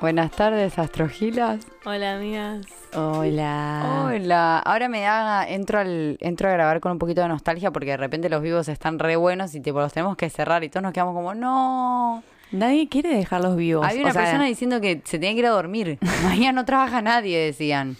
[0.00, 1.66] Buenas tardes, Astrogilas.
[1.84, 2.66] Hola, amigas.
[2.94, 4.06] Hola.
[4.06, 4.58] Hola.
[4.60, 7.96] Ahora me da, entro al, entro a grabar con un poquito de nostalgia porque de
[7.98, 10.92] repente los vivos están re buenos y tipo los tenemos que cerrar y todos nos
[10.92, 12.22] quedamos como, no.
[12.50, 13.86] Nadie quiere dejarlos vivos.
[13.86, 15.98] Había una O sea, persona diciendo que se tenía que ir a dormir.
[16.24, 17.96] Mañana no trabaja nadie, decían.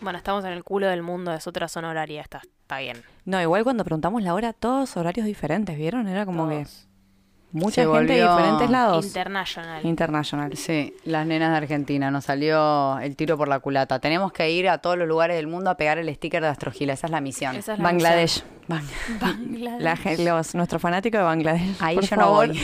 [0.00, 2.98] Bueno, estamos en el culo del mundo, es otra zona horaria, está, está bien.
[3.24, 6.06] No, igual cuando preguntamos la hora, todos horarios diferentes, ¿vieron?
[6.06, 6.68] Era como Todos.
[6.68, 6.87] que
[7.52, 9.06] mucha Se gente de diferentes lados.
[9.06, 9.84] International.
[9.86, 10.56] International.
[10.56, 13.98] Sí, las nenas de Argentina, nos salió el tiro por la culata.
[14.00, 16.92] Tenemos que ir a todos los lugares del mundo a pegar el sticker de Astrogila,
[16.92, 17.56] esa es la misión.
[17.56, 18.44] Esa es la Bangladesh.
[19.20, 19.82] Bangladesh.
[19.82, 21.76] La gen- los, nuestro fanático de Bangladesh.
[21.80, 22.60] Ahí por yo no voy.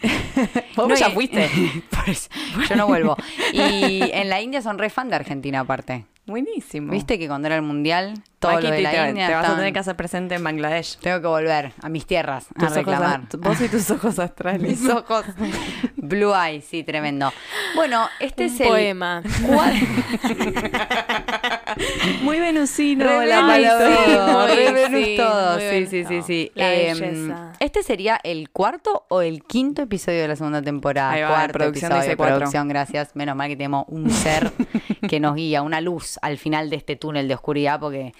[0.76, 1.50] Vos No, ya fuiste.
[1.90, 2.30] Por eso,
[2.68, 3.16] yo no vuelvo.
[3.52, 6.06] Y en la India son re fan de Argentina aparte.
[6.30, 6.92] Buenísimo.
[6.92, 9.48] ¿Viste que cuando era el mundial, todo Maki, lo de la te- India te vas
[9.50, 10.96] a tener que hacer presente en Bangladesh.
[10.98, 13.22] Tengo que volver a mis tierras a Tus reclamar.
[13.38, 14.62] vos y tus ojos astrales.
[14.62, 15.24] Mis ojos.
[15.96, 17.32] Blue Eye, sí, tremendo.
[17.74, 19.22] Bueno, este Un es el poema.
[22.22, 23.04] Muy venusino.
[23.04, 24.54] Re la Venus palabra.
[24.54, 25.58] Venus sí, todo.
[25.58, 26.52] Sí, sí, sí, sí.
[26.54, 27.52] La belleza.
[27.60, 31.12] Este sería el cuarto o el quinto episodio de la segunda temporada.
[31.12, 32.36] Ahí va, cuarto producción episodio, cuatro.
[32.36, 33.14] producción, gracias.
[33.14, 34.52] Menos mal que tenemos un ser
[35.08, 38.12] que nos guía, una luz al final de este túnel de oscuridad, porque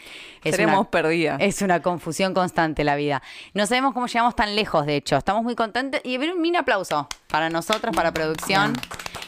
[0.45, 1.39] es Seremos una, perdidas.
[1.41, 3.23] es una confusión constante la vida.
[3.55, 5.17] No sabemos cómo llegamos tan lejos, de hecho.
[5.17, 6.01] Estamos muy contentos.
[6.05, 8.75] Y un mini aplauso para nosotras, para producción.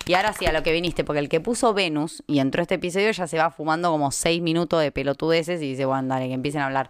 [0.06, 2.75] Y ahora sí, a lo que viniste, porque el que puso Venus y entró este
[2.75, 6.34] episodio ya se va fumando como seis minutos de pelotudeces y dice, bueno, dale, que
[6.34, 6.89] empiecen a hablar.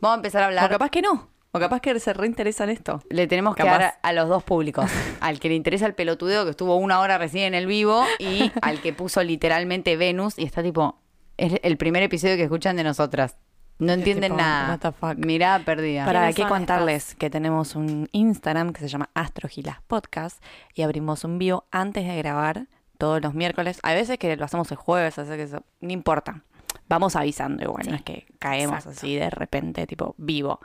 [0.00, 0.70] Vamos a empezar a O hablar.
[0.70, 1.28] capaz que no.
[1.52, 3.00] O capaz que se reinteresa en esto.
[3.10, 4.90] Le tenemos que dar a los dos públicos.
[5.20, 8.50] Al que le interesa el pelotudeo, que estuvo una hora recién en el vivo, y
[8.60, 10.98] al que puso literalmente Venus y está tipo,
[11.36, 13.36] es el primer episodio que escuchan de nosotras.
[13.78, 14.70] No entienden tipo, nada.
[14.70, 15.16] what the fuck.
[15.24, 16.04] Mirada perdida.
[16.04, 20.42] Para ¿Quiénes que son contarles que tenemos un Instagram que se llama Astrogilas Podcast
[20.74, 22.68] y abrimos un vivo antes de grabar
[22.98, 23.80] todos los miércoles.
[23.82, 26.42] Hay veces que lo hacemos el jueves, así que eso, no importa.
[26.88, 28.98] Vamos avisando igual, no es que caemos exacto.
[28.98, 30.60] así de repente, tipo vivo.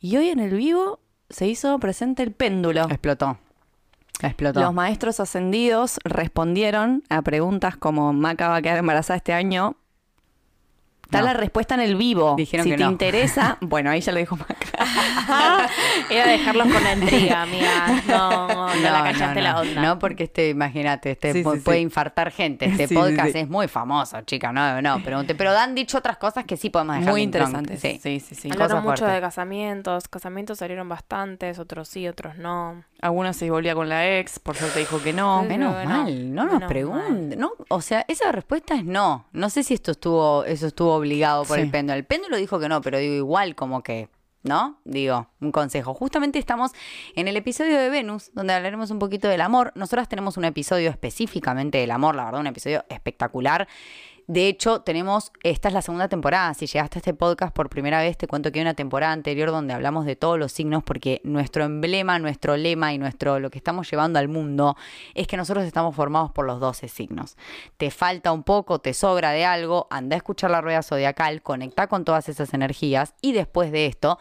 [0.00, 2.84] Y hoy en el vivo se hizo presente el péndulo.
[2.84, 3.38] Explotó.
[4.22, 4.60] Explotó.
[4.60, 9.76] Los maestros ascendidos respondieron a preguntas como Maca va a quedar embarazada este año.
[11.10, 11.26] Está No.
[11.26, 12.34] la respuesta en el vivo.
[12.36, 12.90] Dijeron si que te no.
[12.92, 14.54] interesa, bueno, ahí ya lo dijo Maca.
[16.10, 18.02] Era dejarlos con la intriga, amiga.
[18.06, 19.60] No, no, la no, la no.
[19.60, 19.82] onda.
[19.82, 21.82] No, porque este, imagínate, este Sí, pu- sí, puede sí.
[21.82, 22.66] infartar gente.
[22.66, 23.38] Este podcast sí.
[23.38, 24.52] es muy famoso, chica.
[24.52, 25.34] No, no, pregunte.
[25.34, 27.80] Pero han dicho otras cosas que sí podemos dejar Muy interesantes.
[27.80, 27.98] Sí.
[28.00, 28.48] Sí, sí, sí.
[28.52, 29.14] Hablaron cosas mucho fuertes.
[29.16, 30.08] de casamientos.
[30.08, 32.84] Casamientos salieron bastantes, otros sí, otros no.
[33.02, 35.40] Algunos se volvía con la ex, por suerte dijo que no.
[35.42, 35.48] Sí.
[35.48, 37.38] Menos mal, no nos pregunten.
[37.38, 39.26] No, o sea, esa respuesta es no.
[39.32, 41.62] No sé si esto estuvo, eso estuvo obligado por Sí.
[41.64, 41.96] el péndulo.
[41.98, 44.08] El péndulo dijo que no, pero digo igual como que,
[44.42, 44.80] ¿no?
[44.84, 45.92] Digo, un consejo.
[45.92, 46.72] Justamente estamos
[47.14, 49.72] en el episodio de Venus, donde hablaremos un poquito del amor.
[49.74, 53.68] Nosotras tenemos un episodio específicamente del amor, la verdad, un episodio espectacular.
[54.30, 56.54] De hecho, tenemos, esta es la segunda temporada.
[56.54, 59.50] Si llegaste a este podcast por primera vez, te cuento que hay una temporada anterior
[59.50, 63.58] donde hablamos de todos los signos, porque nuestro emblema, nuestro lema y nuestro lo que
[63.58, 64.76] estamos llevando al mundo
[65.14, 67.36] es que nosotros estamos formados por los 12 signos.
[67.76, 71.88] Te falta un poco, te sobra de algo, anda a escuchar la rueda zodiacal, conecta
[71.88, 74.20] con todas esas energías y después de esto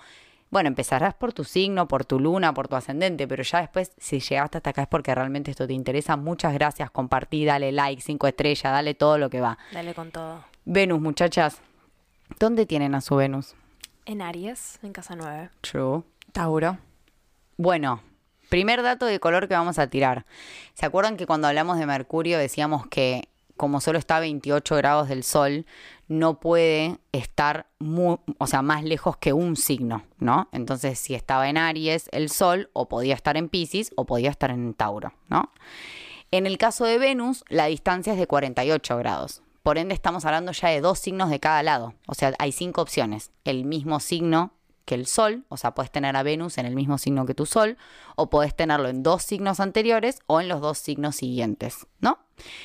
[0.51, 4.19] bueno, empezarás por tu signo, por tu luna, por tu ascendente, pero ya después, si
[4.19, 6.17] llegaste hasta acá es porque realmente esto te interesa.
[6.17, 9.57] Muchas gracias, compartí, dale like, cinco estrellas, dale todo lo que va.
[9.71, 10.43] Dale con todo.
[10.65, 11.61] Venus, muchachas,
[12.39, 13.55] ¿dónde tienen a su Venus?
[14.05, 15.49] En Aries, en casa 9.
[15.61, 16.03] True.
[16.31, 16.79] Tauro.
[17.57, 18.01] Bueno,
[18.49, 20.25] primer dato de color que vamos a tirar.
[20.73, 25.09] ¿Se acuerdan que cuando hablamos de Mercurio decíamos que como solo está a 28 grados
[25.09, 25.65] del Sol,
[26.07, 27.67] no puede estar
[28.37, 30.47] o sea, más lejos que un signo, ¿no?
[30.53, 34.49] Entonces, si estaba en Aries, el Sol, o podía estar en Pisces, o podía estar
[34.49, 35.51] en Tauro, ¿no?
[36.31, 39.43] En el caso de Venus, la distancia es de 48 grados.
[39.61, 41.95] Por ende, estamos hablando ya de dos signos de cada lado.
[42.07, 43.31] O sea, hay cinco opciones.
[43.43, 44.53] El mismo signo
[44.89, 47.45] que el Sol, o sea, puedes tener a Venus en el mismo signo que tu
[47.45, 47.77] Sol,
[48.15, 52.17] o puedes tenerlo en dos signos anteriores o en los dos signos siguientes, ¿no?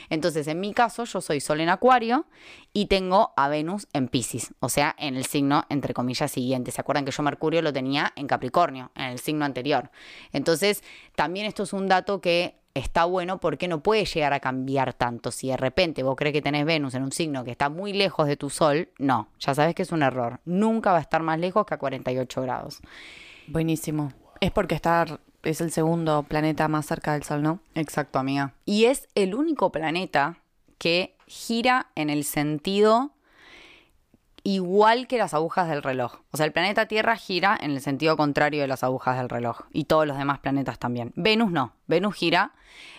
[0.08, 2.24] Entonces, en mi caso, yo soy Sol en Acuario
[2.72, 6.70] y tengo a Venus en Pisces, o sea, en el signo, entre comillas, siguiente.
[6.70, 9.90] ¿Se acuerdan que yo Mercurio lo tenía en Capricornio, en el signo anterior?
[10.32, 10.82] Entonces,
[11.16, 15.30] también esto es un dato que está bueno porque no puede llegar a cambiar tanto.
[15.30, 18.26] Si de repente vos crees que tenés Venus en un signo que está muy lejos
[18.26, 20.40] de tu Sol, no, ya sabes que es un error.
[20.44, 22.80] Nunca va a estar más lejos que a 48 grados.
[23.46, 24.12] Buenísimo.
[24.40, 25.06] Es porque está,
[25.42, 27.60] es el segundo planeta más cerca del Sol, ¿no?
[27.74, 28.54] Exacto, amiga.
[28.64, 30.40] Y es el único planeta
[30.78, 33.13] que gira en el sentido
[34.44, 36.20] igual que las agujas del reloj.
[36.30, 39.62] O sea, el planeta Tierra gira en el sentido contrario de las agujas del reloj
[39.72, 41.12] y todos los demás planetas también.
[41.16, 42.52] Venus no, Venus gira.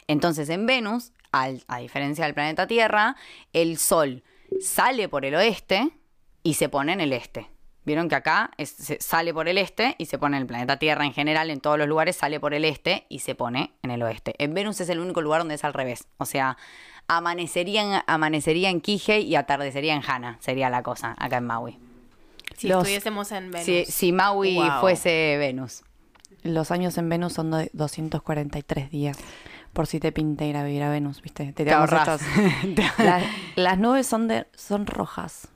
[0.08, 3.16] Entonces en Venus, a diferencia del planeta Tierra,
[3.54, 4.24] el Sol
[4.60, 5.92] sale por el oeste
[6.44, 7.50] y se pone en el este.
[7.86, 11.06] Vieron que acá se sale por el este y se pone en el planeta Tierra
[11.06, 14.02] en general, en todos los lugares sale por el este y se pone en el
[14.02, 14.34] oeste.
[14.40, 16.08] En Venus es el único lugar donde es al revés.
[16.18, 16.58] O sea,
[17.08, 21.78] amanecería en, amanecería en Kihei y atardecería en Hana, sería la cosa acá en Maui.
[22.58, 23.66] Si Los- estuviésemos en Venus.
[23.66, 24.80] Si, si Maui Wow.
[24.82, 25.84] fuese Venus.
[26.44, 29.18] Los años en Venus son de 243 días.
[29.74, 31.52] Por si te pinta ir a vivir a Venus, ¿viste?
[31.52, 32.22] Te Te estas-
[32.98, 33.24] Las,
[33.56, 35.50] las nubes son de son rojas.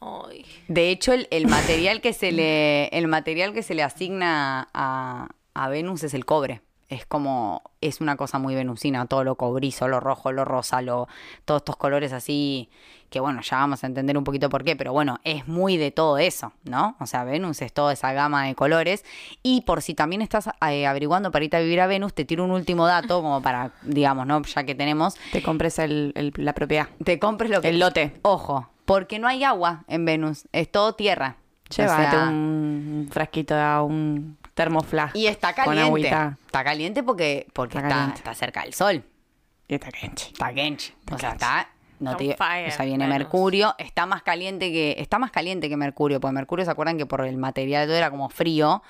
[0.00, 0.44] Ay.
[0.68, 5.28] De hecho, el, el material que se le, el material que se le asigna a,
[5.54, 6.60] a Venus es el cobre.
[6.88, 11.06] Es como, es una cosa muy venusina, todo lo cobrizo, lo rojo, lo rosa, lo,
[11.44, 12.70] todos estos colores así,
[13.10, 15.90] que bueno, ya vamos a entender un poquito por qué, pero bueno, es muy de
[15.90, 16.96] todo eso, ¿no?
[16.98, 19.04] O sea, Venus es toda esa gama de colores.
[19.42, 22.42] Y por si también estás eh, averiguando para irte a vivir a Venus, te tiro
[22.42, 24.40] un último dato, como para, digamos, ¿no?
[24.42, 26.88] Ya que tenemos, Te compres el- el- la propiedad.
[27.04, 27.68] te compres lo que...
[27.68, 28.14] El lote.
[28.22, 31.36] Ojo, porque no hay agua en Venus, es todo tierra.
[31.70, 33.54] O Llévate sea, un frasquito,
[33.84, 35.12] un termoflash.
[35.14, 35.86] Y está Con caliente.
[35.86, 36.38] agüita.
[36.46, 38.18] Está caliente porque, porque Está está, caliente.
[38.18, 39.04] está cerca del sol.
[39.68, 40.24] Y está caliente.
[40.32, 40.94] Está quench.
[41.12, 41.68] O sea, está.
[42.00, 43.06] No te, fire, o sea, viene.
[43.06, 47.06] Mercurio, está más caliente que está más caliente que Mercurio, porque Mercurio se acuerdan que
[47.06, 48.82] por el material todo era como frío,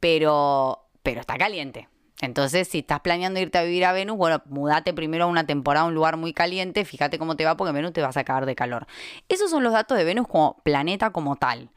[0.00, 1.88] pero pero está caliente.
[2.22, 5.84] Entonces, si estás planeando irte a vivir a Venus, bueno, mudate primero a una temporada
[5.84, 8.46] a un lugar muy caliente, fíjate cómo te va, porque Venus te vas a cagar
[8.46, 8.86] de calor.
[9.28, 11.68] Esos son los datos de Venus como planeta como tal.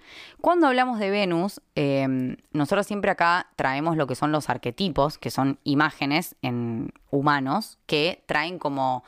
[0.41, 5.31] Cuando hablamos de Venus, eh, nosotros siempre acá traemos lo que son los arquetipos, que
[5.31, 9.03] son imágenes en humanos, que traen como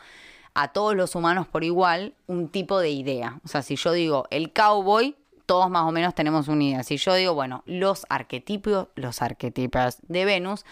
[0.55, 3.39] a todos los humanos por igual un tipo de idea.
[3.45, 6.83] O sea, si yo digo el cowboy, todos más o menos tenemos una idea.
[6.83, 10.65] Si yo digo, bueno, los arquetipos, los arquetipos de Venus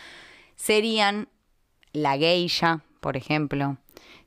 [0.55, 1.29] serían
[1.93, 3.77] la geisha, por ejemplo,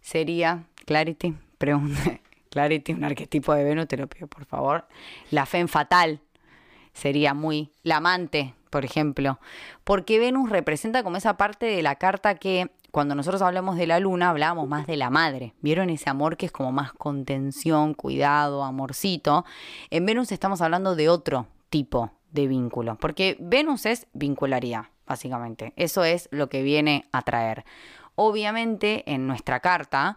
[0.00, 2.20] sería Clarity, pregunta,
[2.50, 4.86] Clarity, un arquetipo de Venus, te lo pido por favor.
[5.30, 6.20] La fe fatal
[6.92, 9.38] sería muy la amante, por ejemplo,
[9.84, 14.00] porque Venus representa como esa parte de la carta que cuando nosotros hablamos de la
[14.00, 15.54] luna hablábamos más de la madre.
[15.60, 19.44] ¿Vieron ese amor que es como más contención, cuidado, amorcito?
[19.90, 25.72] En Venus estamos hablando de otro tipo de vínculo, porque Venus es vincularidad, básicamente.
[25.76, 27.64] Eso es lo que viene a traer.
[28.14, 30.16] Obviamente en nuestra carta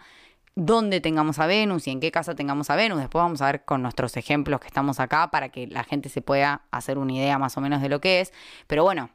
[0.56, 3.00] dónde tengamos a Venus y en qué casa tengamos a Venus.
[3.00, 6.22] Después vamos a ver con nuestros ejemplos que estamos acá para que la gente se
[6.22, 8.34] pueda hacer una idea más o menos de lo que es.
[8.68, 9.10] Pero bueno,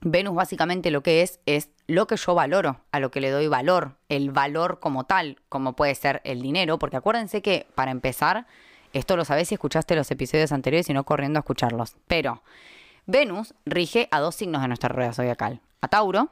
[0.00, 3.48] Venus básicamente lo que es es lo que yo valoro, a lo que le doy
[3.48, 8.46] valor, el valor como tal, como puede ser el dinero, porque acuérdense que para empezar,
[8.92, 12.42] esto lo sabés si escuchaste los episodios anteriores y no corriendo a escucharlos, pero
[13.08, 16.28] Venus rige a dos signos de nuestra rueda zodiacal, a Tauro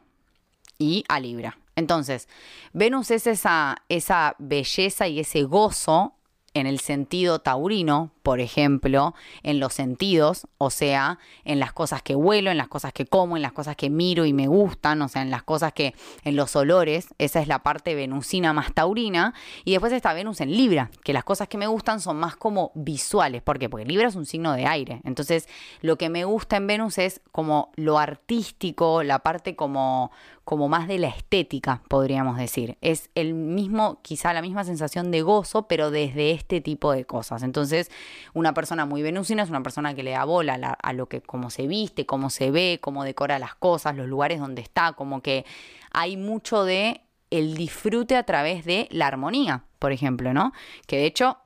[0.79, 1.57] y a Libra.
[1.75, 2.29] Entonces,
[2.75, 6.13] Venus es esa, esa belleza y ese gozo
[6.53, 9.15] en el sentido taurino, por ejemplo,
[9.45, 13.37] en los sentidos, o sea, en las cosas que huelo, en las cosas que como,
[13.37, 15.95] en las cosas que miro y me gustan, o sea, en las cosas que,
[16.25, 19.33] en los olores, esa es la parte venusina más taurina,
[19.65, 22.73] y después está Venus en Libra, que las cosas que me gustan son más como
[22.75, 23.69] visuales, ¿por qué?
[23.69, 25.49] Porque Libra es un signo de aire, entonces
[25.81, 30.11] lo que me gusta en Venus es como lo artístico, la parte como,
[30.43, 35.23] como más de la estética, podríamos decir, es el mismo, quizá la misma sensación de
[35.23, 37.89] gozo, pero desde este tipo de cosas, entonces
[38.35, 41.51] una persona muy venusina es una persona que le da bola a, lo que, cómo
[41.51, 45.45] se viste, cómo se ve, cómo decora las cosas, los lugares donde está, como que
[45.93, 50.53] hay mucho de el disfrute a través de la armonía, por ejemplo, ¿no?
[50.87, 51.39] Que de hecho,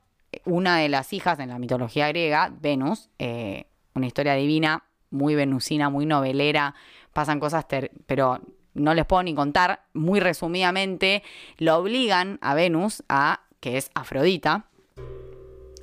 [0.45, 5.91] una de las hijas en la mitología griega, Venus, eh, una historia divina, muy venusina,
[5.91, 6.75] muy novelera,
[7.13, 7.67] pasan cosas,
[8.07, 8.41] pero
[8.75, 11.23] no les puedo ni contar, muy resumidamente,
[11.59, 14.67] lo obligan a Venus a, que es Afrodita,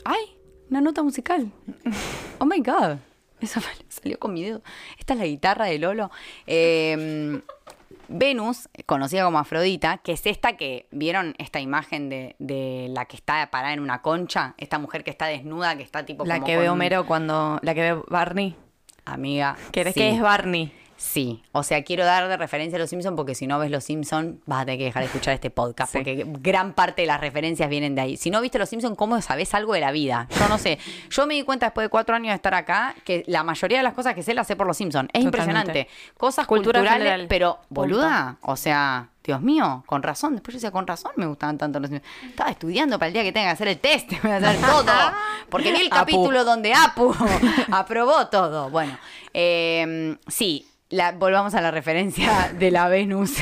[0.10, 0.37] ¡Ay!
[0.70, 1.52] Una nota musical.
[2.40, 2.98] Oh my god.
[3.40, 3.60] Eso
[3.90, 4.62] salió con mi dedo.
[5.00, 6.12] Esta es la guitarra de Lolo.
[6.46, 7.42] Eh,
[8.10, 13.18] Venus, conocida como Afrodita, que es esta que, ¿vieron esta imagen de, de la que
[13.18, 14.56] está parada en una concha?
[14.58, 17.60] Esta mujer que está desnuda, que está tipo La como que con ve Homero cuando.
[17.62, 18.56] La que ve Barney.
[19.06, 19.58] Amiga.
[19.72, 20.00] ¿Querés sí.
[20.00, 20.72] que es Barney?
[21.00, 23.84] Sí, o sea, quiero dar de referencia a los Simpsons porque si no ves los
[23.84, 26.00] Simpsons vas a tener que dejar de escuchar este podcast Sí.
[26.00, 28.18] porque gran parte de las referencias vienen de ahí.
[28.18, 30.28] Si no viste los Simpsons, ¿cómo sabes algo de la vida?
[30.40, 30.80] Yo no sé.
[31.12, 33.84] Yo me di cuenta después de cuatro años de estar acá que la mayoría de
[33.84, 35.08] las cosas que sé las sé por los Simpsons.
[35.14, 35.38] Es Totalmente.
[35.62, 35.88] impresionante.
[36.18, 37.28] Cosas Cultura culturales, general.
[37.30, 40.34] pero boluda, o sea, Dios mío, con razón.
[40.34, 42.12] Después yo decía, con razón me gustaban tanto los Simpsons.
[42.30, 44.92] Estaba estudiando para el día que tenga que hacer el test, voy a hacer todo.
[45.50, 45.96] Porque vi el Apu.
[45.96, 47.14] capítulo donde Apu
[47.72, 48.70] aprobó todo.
[48.72, 48.98] Bueno,
[49.34, 50.66] eh, sí.
[50.90, 53.36] La- volvamos a la referencia de la Venus,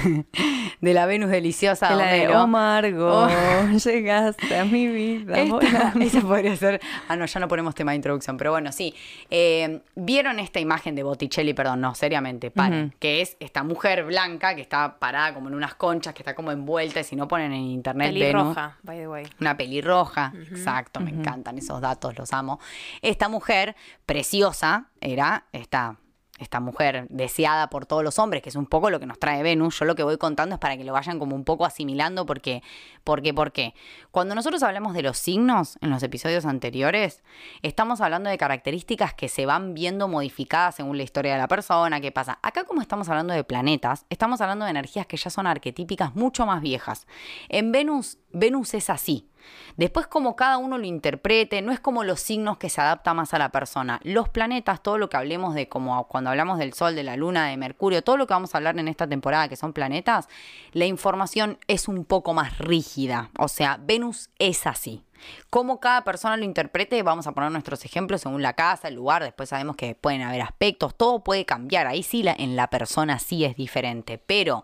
[0.81, 1.93] de la Venus deliciosa.
[1.95, 3.77] La de oh Margo, Oh.
[3.85, 5.37] llegaste a mi vida.
[5.39, 6.81] Esta- esa podría ser.
[7.07, 8.93] Ah, no, ya no ponemos tema de introducción, pero bueno, sí.
[9.29, 11.53] Eh, ¿Vieron esta imagen de Botticelli?
[11.53, 12.93] Perdón, no, seriamente, paren.
[12.99, 16.51] Que es esta mujer blanca que está parada como en unas conchas, que está como
[16.51, 18.23] envuelta, y si no ponen en internet Venus.
[18.55, 19.27] Pelirroja, by the way.
[19.39, 22.59] Una pelirroja, exacto, me encantan esos datos, los amo.
[23.01, 23.75] Esta mujer
[24.05, 25.97] preciosa era esta,
[26.37, 29.41] esta mujer deseada por todos los hombres, que es un poco lo que nos trae
[29.41, 29.79] Venus.
[29.79, 32.61] Yo lo que voy contando es para que lo vayan como un poco asimilando, porque,
[33.03, 33.73] porque, ¿por qué?
[34.11, 37.23] Cuando nosotros hablamos de los signos en los episodios anteriores,
[37.61, 42.01] estamos hablando de características que se van viendo modificadas según la historia de la persona,
[42.01, 42.39] qué pasa.
[42.41, 46.45] Acá como estamos hablando de planetas, estamos hablando de energías que ya son arquetípicas mucho
[46.45, 47.07] más viejas.
[47.47, 49.29] En Venus, Venus es así.
[49.77, 53.33] Después, como cada uno lo interprete, no es como los signos que se adapta más
[53.33, 53.99] a la persona.
[54.03, 57.47] Los planetas, todo lo que hablemos de, como cuando hablamos del Sol, de la Luna,
[57.47, 60.27] de Mercurio, todo lo que vamos a hablar en esta temporada, que son planetas,
[60.71, 63.29] la información es un poco más rígida.
[63.37, 65.03] O sea, Venus es así.
[65.49, 69.23] Como cada persona lo interprete, vamos a poner nuestros ejemplos según la casa, el lugar,
[69.23, 73.19] después sabemos que pueden haber aspectos, todo puede cambiar, ahí sí la, en la persona
[73.19, 74.63] sí es diferente, pero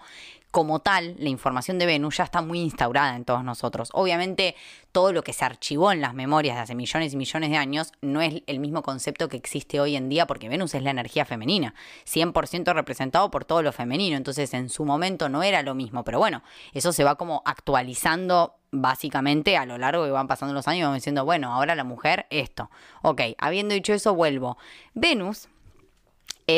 [0.52, 3.90] como tal, la información de Venus ya está muy instaurada en todos nosotros.
[3.94, 4.56] Obviamente,
[4.92, 7.94] todo lo que se archivó en las memorias de hace millones y millones de años
[8.02, 11.24] no es el mismo concepto que existe hoy en día, porque Venus es la energía
[11.24, 11.74] femenina,
[12.06, 14.18] 100% representado por todo lo femenino.
[14.18, 16.44] Entonces, en su momento no era lo mismo, pero bueno,
[16.74, 20.98] eso se va como actualizando básicamente a lo largo que van pasando los años vamos
[20.98, 22.70] diciendo, bueno, ahora la mujer esto.
[23.02, 24.58] Ok, habiendo dicho eso, vuelvo.
[24.94, 25.48] Venus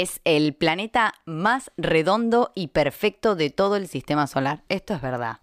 [0.02, 4.64] es el planeta más redondo y perfecto de todo el sistema solar.
[4.70, 5.40] Esto es verdad.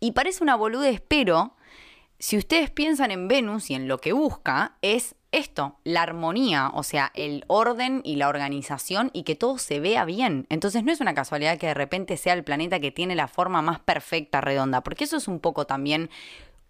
[0.00, 1.54] Y parece una boludez, pero
[2.18, 6.82] si ustedes piensan en Venus y en lo que busca, es esto, la armonía, o
[6.82, 10.46] sea, el orden y la organización y que todo se vea bien.
[10.50, 13.62] Entonces no es una casualidad que de repente sea el planeta que tiene la forma
[13.62, 16.10] más perfecta, redonda, porque eso es un poco también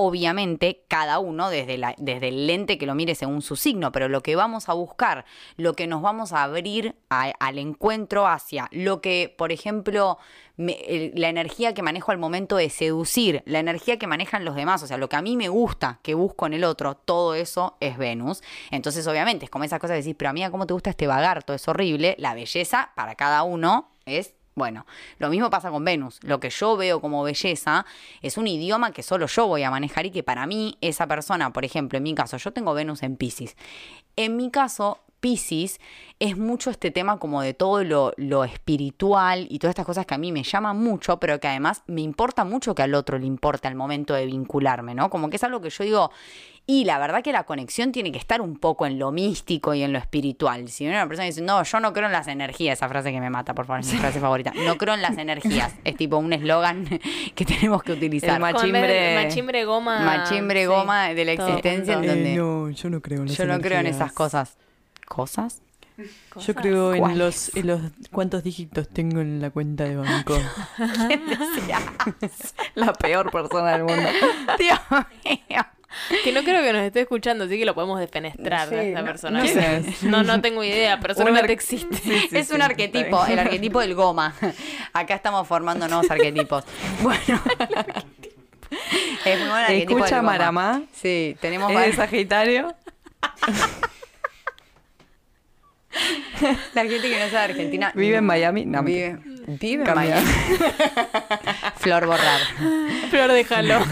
[0.04, 4.22] obviamente cada uno desde, desde el lente que lo mire según su signo, pero lo
[4.22, 5.24] que vamos a buscar,
[5.56, 10.18] lo que nos vamos a abrir al encuentro hacia, lo que, por ejemplo,
[10.56, 14.86] la energía que manejo al momento de seducir, la energía que manejan los demás, o
[14.86, 17.96] sea, lo que a mí me gusta, que busco en el otro, todo eso es
[17.96, 18.42] Venus.
[18.70, 21.54] Entonces, obviamente, es como esas cosas que decís, pero amiga, ¿cómo te gusta este vagarto?
[21.54, 22.16] Es horrible.
[22.18, 24.86] La belleza para cada uno es bueno,
[25.18, 26.18] lo mismo pasa con Venus.
[26.22, 27.86] Lo que yo veo como belleza
[28.20, 31.52] es un idioma que solo yo voy a manejar y que para mí esa persona,
[31.52, 33.56] por ejemplo, en mi caso, yo tengo Venus en Pisces.
[34.16, 35.80] En mi caso, Pisces
[36.18, 40.14] es mucho este tema como de todo lo, lo espiritual y todas estas cosas que
[40.14, 43.26] a mí me llaman mucho, pero que además me importa mucho que al otro le
[43.26, 45.08] importe al momento de vincularme, ¿no?
[45.10, 46.10] Como que es algo que yo digo,
[46.66, 49.82] y la verdad que la conexión tiene que estar un poco en lo místico y
[49.82, 50.68] en lo espiritual.
[50.68, 53.30] Si una persona dice, no, yo no creo en las energías, esa frase que me
[53.30, 54.52] mata, por favor, es mi frase favorita.
[54.64, 55.74] No creo en las energías.
[55.84, 56.84] Es tipo un eslogan
[57.34, 58.30] que tenemos que utilizar.
[58.36, 60.00] El machimbre- Con machimbre goma.
[60.04, 63.44] Machimbre sí, goma de la existencia en donde no, yo no creo en las yo
[63.46, 64.56] no creo en esas cosas.
[65.12, 65.60] ¿Cosas?
[66.46, 70.38] Yo creo en los, en los cuántos dígitos tengo en la cuenta de banco.
[72.74, 74.08] La peor persona del mundo.
[74.58, 74.78] Dios
[75.24, 75.62] mío.
[76.24, 79.00] Que no creo que nos esté escuchando, así que lo podemos defenestrar Sí, de esta
[79.02, 79.40] no- persona.
[79.40, 79.84] no sé.
[80.02, 81.94] No, no tengo idea, pero seguramente ar- existe.
[81.98, 84.34] Sí, sí, es un arquetipo, el arquetipo del goma.
[84.94, 86.64] Acá estamos formando nuevos arquetipos.
[87.02, 87.18] Bueno.
[89.26, 90.32] Es muy arquetipo Escucha del goma.
[90.32, 90.82] Maramá.
[90.94, 92.74] Sí, tenemos Es Sagitario.
[96.74, 97.92] La gente que no es de Argentina.
[97.94, 98.64] Vive en Miami.
[98.64, 99.94] No, vive, vive en.
[99.94, 100.26] Miami.
[101.76, 102.40] Flor borrar.
[103.10, 103.80] Flor, déjalo.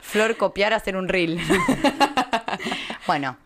[0.00, 1.38] Flor copiar, hacer un reel.
[3.06, 3.36] bueno,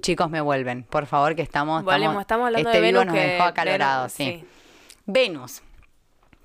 [0.00, 0.82] chicos, me vuelven.
[0.84, 1.84] Por favor, que estamos.
[1.84, 4.24] Volvemos, estamos hablando este de vivo Venus nos que- dejó acalorado, Venus, sí.
[4.24, 4.44] sí.
[5.06, 5.62] Venus.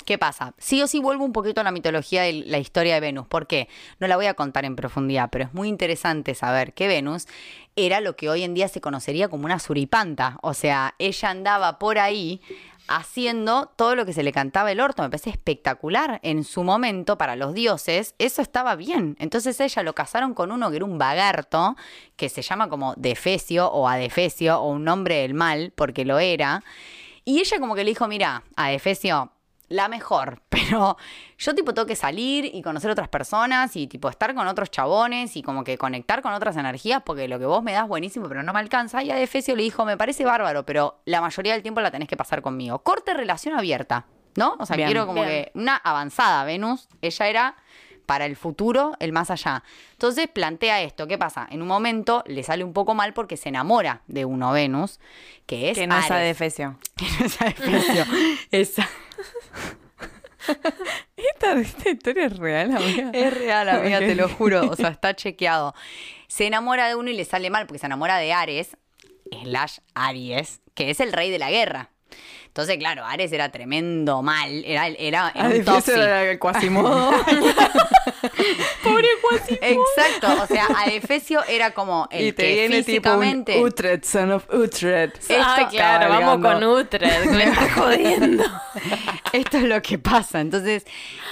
[0.06, 0.54] ¿Qué pasa?
[0.58, 3.26] Sí o sí vuelvo un poquito a la mitología de la historia de Venus.
[3.26, 3.70] ¿Por qué?
[4.00, 7.26] No la voy a contar en profundidad, pero es muy interesante saber que Venus
[7.76, 10.38] era lo que hoy en día se conocería como una suripanta.
[10.42, 12.42] O sea, ella andaba por ahí
[12.88, 15.04] haciendo todo lo que se le cantaba el orto.
[15.04, 16.20] Me parece espectacular.
[16.24, 19.16] En su momento, para los dioses, eso estaba bien.
[19.20, 21.76] Entonces ella lo casaron con uno que era un vagarto,
[22.16, 26.64] que se llama como Defesio o Adefesio, o un nombre del mal, porque lo era.
[27.26, 29.32] Y ella como que le dijo, mira, a Efesio,
[29.70, 30.98] la mejor, pero
[31.38, 35.36] yo tipo tengo que salir y conocer otras personas y tipo estar con otros chabones
[35.36, 38.44] y como que conectar con otras energías porque lo que vos me das buenísimo pero
[38.44, 39.04] no me alcanza.
[39.04, 42.08] Y a Efesio le dijo, me parece bárbaro, pero la mayoría del tiempo la tenés
[42.08, 42.80] que pasar conmigo.
[42.80, 44.06] Corte relación abierta,
[44.36, 44.56] ¿no?
[44.60, 44.88] O sea, Bien.
[44.88, 45.46] quiero como Bien.
[45.46, 47.56] que una avanzada Venus, ella era
[48.06, 49.64] para el futuro, el más allá.
[49.94, 51.48] Entonces plantea esto, ¿qué pasa?
[51.50, 55.00] En un momento le sale un poco mal porque se enamora de uno Venus,
[55.46, 56.12] que es Que no es Ares.
[56.24, 56.78] adefesio.
[56.96, 58.06] Que no es Adefesio.
[58.52, 58.90] Esa.
[61.16, 63.10] Esta, esta historia es real, amiga.
[63.14, 64.70] Es real, amiga, te lo juro.
[64.70, 65.74] O sea, está chequeado.
[66.28, 68.76] Se enamora de uno y le sale mal porque se enamora de Ares,
[69.44, 71.92] slash Aries, que es el rey de la guerra.
[72.48, 74.64] Entonces, claro, Ares era tremendo mal.
[74.66, 75.96] Era, era, era un toxic.
[75.96, 77.12] era el Quasimodo.
[79.62, 80.44] Exacto.
[80.44, 83.62] O sea, Adefesio era como el y te que viene tipo un físicamente.
[83.62, 85.16] Utrecht, son of Utrecht.
[85.32, 88.44] ah, Esto- claro, vamos con Utrecht, me está jodiendo.
[89.32, 90.40] Esto es lo que pasa.
[90.42, 90.86] Entonces,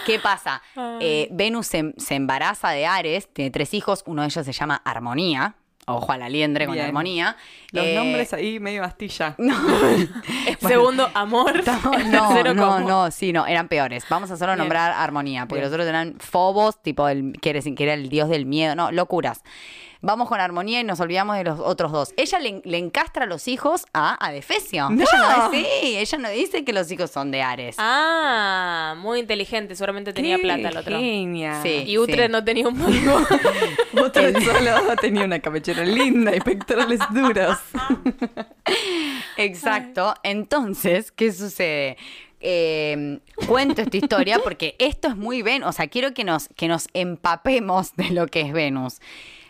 [0.06, 0.62] ¿qué pasa?
[1.00, 4.82] Eh, Venus se, se embaraza de Ares, tiene tres hijos, uno de ellos se llama
[4.84, 5.56] Armonía.
[5.96, 6.88] Ojo a la liendre con Bien.
[6.88, 7.36] Armonía.
[7.72, 9.36] Los Eh, nombres ahí medio astilla.
[9.38, 9.56] No,
[10.68, 11.54] Segundo, amor.
[11.66, 14.06] No, tercero, no, no, sí, no, eran peores.
[14.10, 14.60] Vamos a solo Bien.
[14.60, 15.66] nombrar Armonía, porque Bien.
[15.66, 19.42] los otros eran Fobos, tipo, el, que era el dios del miedo, no, locuras.
[20.04, 22.14] Vamos con Armonía y nos olvidamos de los otros dos.
[22.18, 24.90] Ella le, le encastra a los hijos a Adefesio.
[24.90, 25.04] No.
[25.04, 27.76] Ella no, sí, ella no dice que los hijos son de Ares.
[27.78, 30.98] Ah, muy inteligente, seguramente tenía Qué plata el otro.
[30.98, 31.62] Genia.
[31.62, 31.84] Sí.
[31.86, 33.28] Y Utrecht no tenía un polvo.
[34.04, 37.60] Utrecht solo tenía una cabellera linda y pectorales duros.
[39.38, 40.16] Exacto.
[40.24, 41.98] Entonces, ¿qué sucede?
[42.40, 45.70] Eh, cuento esta historia porque esto es muy Venus.
[45.70, 49.00] O sea, quiero que nos, que nos empapemos de lo que es Venus.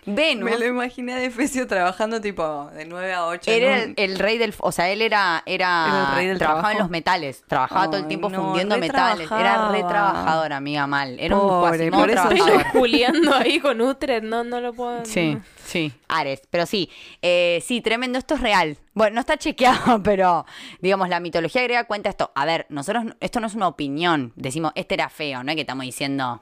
[0.06, 3.52] Venus Me lo imaginé a Defesio trabajando tipo de 9 a 8.
[3.52, 4.54] era en el, rey del.
[4.60, 5.44] O sea, él era.
[5.46, 6.84] era, Era el rey del trabajaba en trabajo.
[6.84, 7.44] los metales.
[7.48, 9.30] Trabajaba todo el tiempo no, fundiendo metales.
[9.32, 11.20] Era re trabajador, amiga, mal.
[11.20, 15.06] Era Pobre, un Quasimodo por eso juliando ahí con Utrecht, no, no lo puedo.
[15.06, 16.90] Sí, sí, Ares, pero sí,
[17.22, 18.78] eh, sí, tremendo, esto es real.
[18.94, 20.46] Bueno, no está chequeado, pero
[20.82, 22.32] digamos, la mitología griega cuenta esto.
[22.36, 25.62] A ver, nosotros, esto no es una opinión, decimos, este era feo, no es que
[25.62, 26.42] estamos diciendo,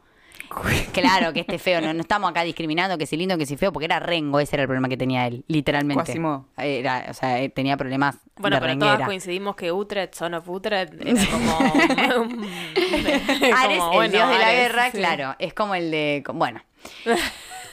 [0.94, 3.58] claro, que este es feo, no, no estamos acá discriminando que si lindo, que si
[3.58, 6.04] feo, porque era rengo, ese era el problema que tenía él, literalmente.
[6.04, 6.46] Quasimodo.
[6.58, 8.94] Era, o sea, eh, tenía problemas Bueno, de pero renguera.
[8.96, 11.58] todas coincidimos que Utrecht, Son of Utrecht, era como...
[12.14, 12.46] como,
[13.56, 14.98] Ares, el bueno, dios de la guerra, sí.
[14.98, 16.24] claro, es como el de.
[16.34, 16.62] Bueno.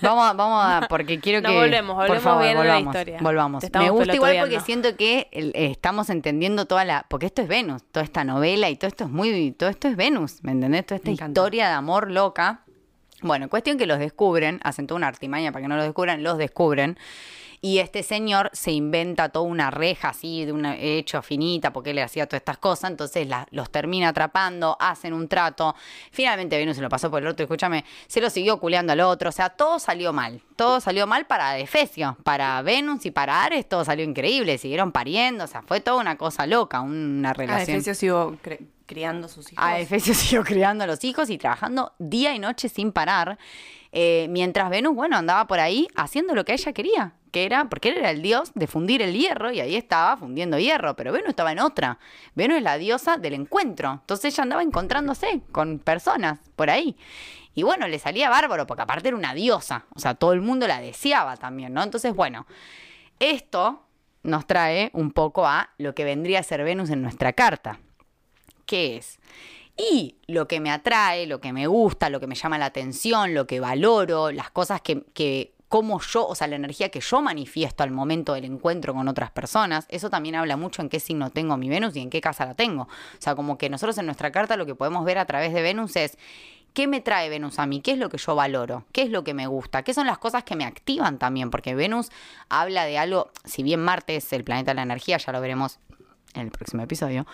[0.03, 1.55] Vamos, a- vamos a, porque quiero No, que.
[1.57, 3.18] volvemos, por volvemos favor, bien a la volvamos, historia.
[3.22, 3.64] Volvamos.
[3.72, 7.07] Me gusta igual porque siento que el- eh, estamos entendiendo toda la.
[7.09, 9.53] Porque esto es Venus, toda esta novela y todo esto es muy.
[9.53, 10.85] Todo esto es Venus, ¿me entendés?
[10.87, 12.61] Toda esta historia de amor loca.
[13.27, 16.39] Bueno, cuestión que los descubren, hacen toda una artimaña para que no los descubran, los
[16.39, 16.99] descubren.
[17.62, 21.97] Y este señor se inventa toda una reja así, de un hecho finita, porque él
[21.97, 22.91] le hacía todas estas cosas.
[22.91, 25.75] Entonces la- los termina atrapando, hacen un trato.
[26.12, 29.31] Finalmente Venus se lo pasó por el otro, escúchame, se lo siguió culeando al otro.
[29.31, 30.43] O sea, todo salió mal.
[30.55, 34.59] Todo salió mal para Defesio, para Venus y para Ares, todo salió increíble.
[34.59, 37.79] Siguieron pariendo, o sea, fue toda una cosa loca, una A relación.
[37.79, 38.37] Defesio
[38.87, 39.64] criando sus hijos.
[39.64, 43.38] A Efesio siguió criando a los hijos y trabajando día y noche sin parar.
[43.92, 47.88] eh, mientras Venus, bueno, andaba por ahí haciendo lo que ella quería, que era, porque
[47.90, 51.31] él era el dios de fundir el hierro y ahí estaba fundiendo hierro, pero Venus
[51.31, 51.99] estaba en otra.
[52.35, 53.92] Venus es la diosa del encuentro.
[53.92, 56.96] Entonces ella andaba encontrándose con personas por ahí.
[57.55, 59.87] Y bueno, le salía bárbaro, porque aparte era una diosa.
[59.94, 61.83] O sea, todo el mundo la deseaba también, ¿no?
[61.83, 62.46] Entonces, bueno,
[63.18, 63.83] esto
[64.22, 67.81] nos trae un poco a lo que vendría a ser Venus en nuestra carta.
[68.66, 69.18] ¿Qué es?
[69.76, 73.35] Y lo que me atrae, lo que me gusta, lo que me llama la atención,
[73.35, 77.20] lo que valoro, las cosas que, que como yo, o sea, la energía que yo
[77.20, 81.31] manifiesto al momento del encuentro con otras personas, eso también habla mucho en qué signo
[81.31, 82.83] tengo mi Venus y en qué casa la tengo.
[82.85, 85.62] O sea, como que nosotros en nuestra carta lo que podemos ver a través de
[85.62, 86.16] Venus es
[86.76, 87.81] ¿Qué me trae Venus a mí?
[87.81, 88.85] ¿Qué es lo que yo valoro?
[88.92, 89.83] ¿Qué es lo que me gusta?
[89.83, 91.50] ¿Qué son las cosas que me activan también?
[91.50, 92.11] Porque Venus
[92.50, 95.79] habla de algo, si bien Marte es el planeta de la energía, ya lo veremos
[96.35, 97.26] en el próximo episodio,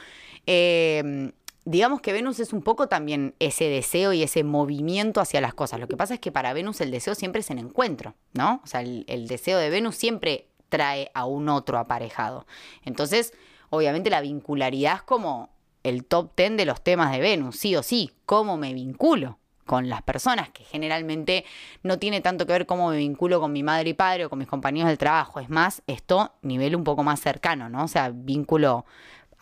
[0.47, 1.33] eh,
[1.65, 5.81] digamos que Venus es un poco también ese deseo y ese movimiento hacia las cosas.
[5.81, 8.61] Lo que pasa es que para Venus el deseo siempre es el encuentro, ¿no?
[8.65, 12.47] O sea, el, el deseo de Venus siempre trae a un otro aparejado.
[12.85, 13.33] Entonces,
[13.71, 15.51] obviamente la vincularidad es como
[15.83, 19.89] el top ten de los temas de Venus, sí o sí, cómo me vinculo con
[19.89, 21.45] las personas, que generalmente
[21.83, 24.39] no tiene tanto que ver cómo me vinculo con mi madre y padre o con
[24.39, 27.85] mis compañeros del trabajo, es más, esto nivel un poco más cercano, ¿no?
[27.85, 28.85] O sea, vínculo,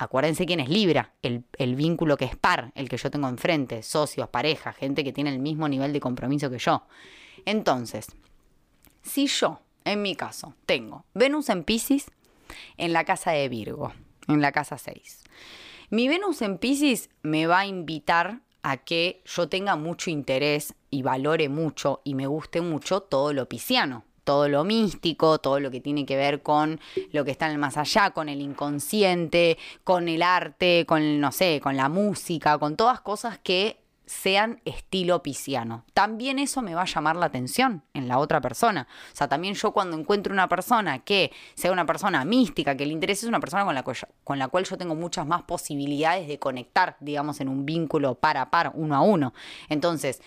[0.01, 3.83] acuérdense quién es Libra, el, el vínculo que es par, el que yo tengo enfrente,
[3.83, 6.87] socios, pareja, gente que tiene el mismo nivel de compromiso que yo.
[7.45, 8.07] Entonces,
[9.03, 12.11] si yo, en mi caso, tengo Venus en Pisces
[12.79, 13.93] en la casa de Virgo,
[14.27, 15.23] en la casa 6.
[15.91, 21.03] Mi Venus en Pisces me va a invitar a que yo tenga mucho interés y
[21.03, 25.81] valore mucho y me guste mucho todo lo pisciano, todo lo místico, todo lo que
[25.81, 26.81] tiene que ver con
[27.13, 31.33] lo que está en el más allá, con el inconsciente, con el arte, con, no
[31.33, 33.81] sé, con la música, con todas cosas que
[34.11, 35.85] sean estilo pisciano.
[35.95, 38.89] También eso me va a llamar la atención en la otra persona.
[39.13, 42.93] O sea, también yo cuando encuentro una persona que sea una persona mística, que le
[42.93, 45.43] interese, es una persona con la, cual yo, con la cual yo tengo muchas más
[45.43, 49.33] posibilidades de conectar, digamos, en un vínculo par a par, uno a uno.
[49.69, 50.21] Entonces,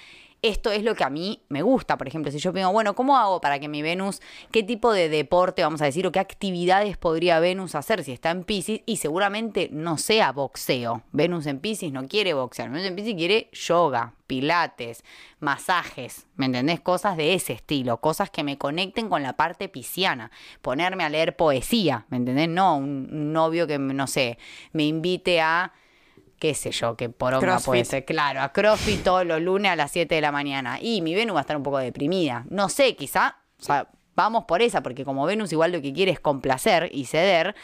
[0.44, 1.98] esto es lo que a mí me gusta.
[1.98, 5.08] Por ejemplo, si yo pienso, bueno, ¿cómo hago para que mi Venus, qué tipo de
[5.08, 8.82] deporte, vamos a decir, o qué actividades podría Venus hacer si está en Pisces?
[8.86, 11.04] Y seguramente no sea boxeo.
[11.14, 12.70] Venus en Pisces no quiere boxear.
[12.70, 15.06] Venus en Pisces quiere yoga, pilates,
[15.40, 16.82] masajes, ¿me entendés?
[16.82, 20.30] Cosas de ese estilo, cosas que me conecten con la parte pisciana.
[20.62, 22.50] Ponerme a leer poesía, ¿me entendés?
[22.50, 24.38] No, un, un novio que, no sé,
[24.74, 25.72] me invite a
[26.44, 27.86] qué sé yo, que por puede Crossfit.
[27.86, 30.78] ser, claro, a CrossFit todos los lunes a las 7 de la mañana.
[30.82, 32.46] Y mi Venus va a estar un poco deprimida.
[32.50, 36.12] No sé, quizá, o sea, vamos por esa, porque como Venus igual lo que quiere
[36.12, 37.56] es complacer y ceder,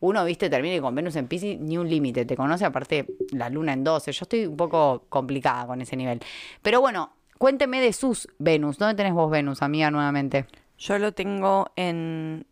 [0.00, 3.48] uno, viste, termina y con Venus en Pisces ni un límite, te conoce, aparte la
[3.48, 6.20] luna en 12, yo estoy un poco complicada con ese nivel.
[6.60, 10.44] Pero bueno, cuénteme de sus Venus, ¿dónde tenés vos Venus, amiga, nuevamente?
[10.76, 12.46] Yo lo tengo en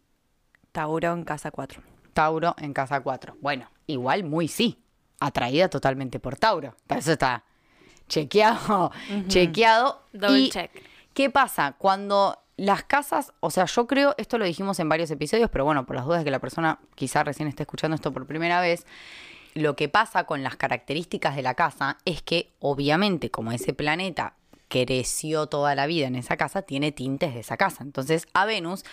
[0.73, 1.83] Tauro en casa 4.
[2.15, 3.37] Tauro en casa 4.
[3.43, 4.79] Bueno, igual muy sí,
[5.21, 6.75] atraída totalmente por Tauro.
[6.89, 7.45] Eso está
[8.09, 8.93] chequeado,
[9.29, 10.03] chequeado.
[10.13, 10.71] Double Y, check.
[11.13, 11.75] ¿Qué pasa?
[11.79, 15.87] Cuando las casas, o sea, yo creo, esto lo dijimos en varios episodios, pero bueno,
[15.87, 18.87] por las dudas de que la persona quizá recién esté escuchando esto por primera vez,
[19.55, 24.35] lo que pasa con las características de la casa es que obviamente como ese planeta
[24.69, 27.85] creció toda la vida en esa casa, tiene tintes de esa casa.
[27.85, 28.85] Entonces a Venus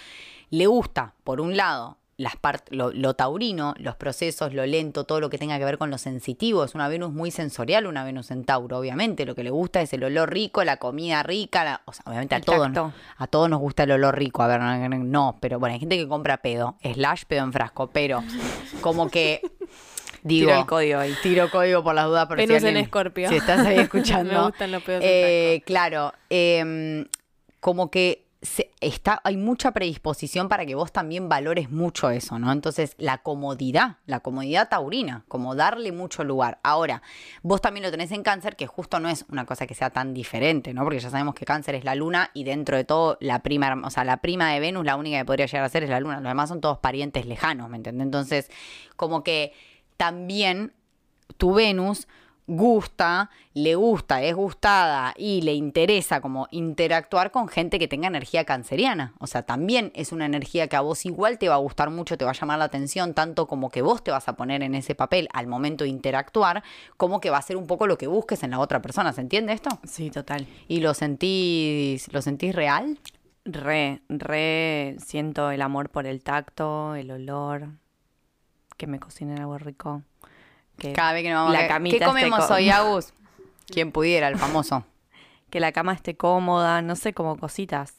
[0.51, 5.19] le gusta, por un lado, las part- lo, lo taurino, los procesos, lo lento, todo
[5.19, 6.63] lo que tenga que ver con lo sensitivo.
[6.63, 9.25] Es una Venus muy sensorial, una Venus en Tauro, obviamente.
[9.25, 12.35] Lo que le gusta es el olor rico, la comida rica, la- o sea, obviamente
[12.35, 12.69] a todos,
[13.17, 14.43] a todos nos gusta el olor rico.
[14.43, 18.23] A ver, no, pero bueno, hay gente que compra pedo, slash pedo en frasco, pero
[18.81, 19.41] como que
[20.23, 21.15] digo, Tiro el código ahí.
[21.23, 22.27] tiro código por las dudas.
[22.29, 23.29] Pero si Venus en alguien- Escorpio.
[23.29, 24.33] Si estás ahí escuchando.
[24.39, 27.05] Me gustan los pedos en eh, Claro, em,
[27.59, 28.27] como que
[28.79, 32.51] está, hay mucha predisposición para que vos también valores mucho eso, ¿no?
[32.51, 36.59] Entonces, la comodidad, la comodidad taurina, como darle mucho lugar.
[36.63, 37.03] Ahora,
[37.43, 40.15] vos también lo tenés en cáncer, que justo no es una cosa que sea tan
[40.15, 40.83] diferente, ¿no?
[40.83, 43.91] Porque ya sabemos que cáncer es la luna y dentro de todo, la prima, o
[43.91, 46.15] sea, la prima de Venus, la única que podría llegar a ser es la luna.
[46.15, 48.05] Los demás son todos parientes lejanos, ¿me entendés?
[48.05, 48.49] Entonces,
[48.95, 49.53] como que
[49.97, 50.73] también
[51.37, 52.07] tu Venus
[52.51, 58.43] gusta, le gusta, es gustada y le interesa como interactuar con gente que tenga energía
[58.43, 59.13] canceriana.
[59.19, 62.17] O sea, también es una energía que a vos igual te va a gustar mucho,
[62.17, 64.75] te va a llamar la atención, tanto como que vos te vas a poner en
[64.75, 66.61] ese papel al momento de interactuar,
[66.97, 69.13] como que va a ser un poco lo que busques en la otra persona.
[69.13, 69.69] ¿Se entiende esto?
[69.85, 70.45] Sí, total.
[70.67, 72.99] ¿Y lo sentís, lo sentís real?
[73.45, 77.69] Re, re siento el amor por el tacto, el olor,
[78.75, 80.03] que me cocinen algo rico.
[80.81, 81.67] Que, Cada vez que nos vamos la a...
[81.67, 83.13] camita ¿Qué comemos co- hoy, Agus?
[83.67, 84.83] Quien pudiera, el famoso.
[85.51, 87.93] que la cama esté cómoda, no sé, como cositas.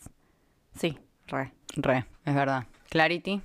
[0.77, 1.53] Sí, re.
[1.77, 2.64] Re, es verdad.
[2.90, 3.40] Clarity.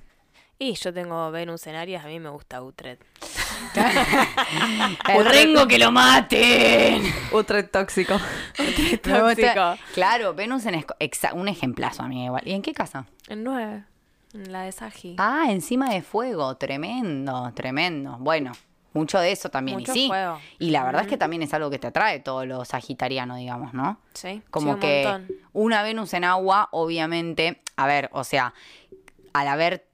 [0.58, 3.00] Y yo tengo Venus en Aries, a mí me gusta Utrecht.
[5.08, 7.02] El Rengo que lo maten.
[7.32, 8.14] Utrecht tóxico.
[8.56, 9.76] Gusta- Tóxico.
[9.94, 10.84] Claro, Venus en
[11.34, 12.42] un ejemplazo, amiga, igual.
[12.46, 13.06] ¿Y en qué casa?
[13.28, 13.84] En 9,
[14.34, 15.14] en la de Saji.
[15.18, 18.16] Ah, encima de fuego, tremendo, tremendo.
[18.18, 18.52] Bueno,
[18.92, 19.78] mucho de eso también.
[19.78, 20.10] Mucho y sí.
[20.58, 23.74] Y la verdad es que también es algo que te atrae todo lo sagitariano, digamos,
[23.74, 24.00] ¿no?
[24.14, 25.36] sí, Como sí, un que montón.
[25.52, 28.54] una Venus en agua, obviamente, a ver, o sea,
[29.32, 29.86] al haber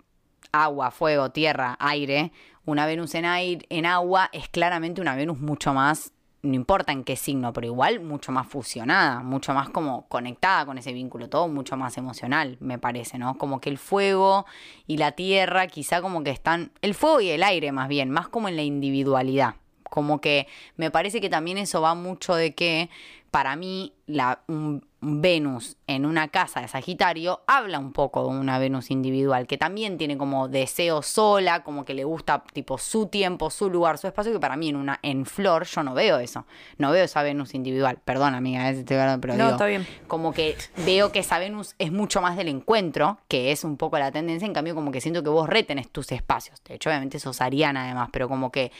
[0.52, 2.33] agua, fuego, tierra, aire,
[2.64, 6.12] una Venus en aire, en agua es claramente una Venus mucho más,
[6.44, 10.76] no importa en qué signo, pero igual mucho más fusionada, mucho más como conectada con
[10.78, 13.38] ese vínculo, todo mucho más emocional, me parece, ¿no?
[13.38, 14.44] Como que el fuego
[14.87, 18.28] y la tierra quizá como que están, el fuego y el aire más bien, más
[18.28, 19.57] como en la individualidad.
[19.88, 22.90] Como que me parece que también eso va mucho de que
[23.35, 28.61] para mí la, un, Venus en una casa de Sagitario habla un poco de una
[28.61, 33.51] Venus individual, que también tiene como deseo sola, como que le gusta tipo su tiempo,
[33.51, 36.47] su lugar, su espacio, que para mí en una en flor yo no veo eso,
[36.79, 37.99] no veo esa Venus individual.
[38.05, 39.85] Perdón, amiga, eh, estoy hablando, pero No, digo, está bien.
[40.07, 43.99] como que veo que esa Venus es mucho más del encuentro, que es un poco
[43.99, 46.62] la tendencia, en cambio como que siento que vos retenés tus espacios.
[46.62, 48.70] De hecho, obviamente sos ariana además, pero como que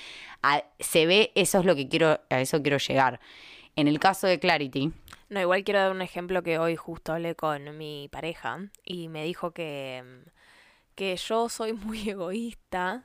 [0.45, 3.19] a- se ve, eso es lo que quiero, a eso quiero llegar.
[3.77, 4.93] En el caso de Clarity,
[5.29, 9.25] No, igual quiero dar un ejemplo que hoy justo hablé con mi pareja y me
[9.25, 10.29] dijo que, mm,
[10.95, 13.05] que yo soy muy egoísta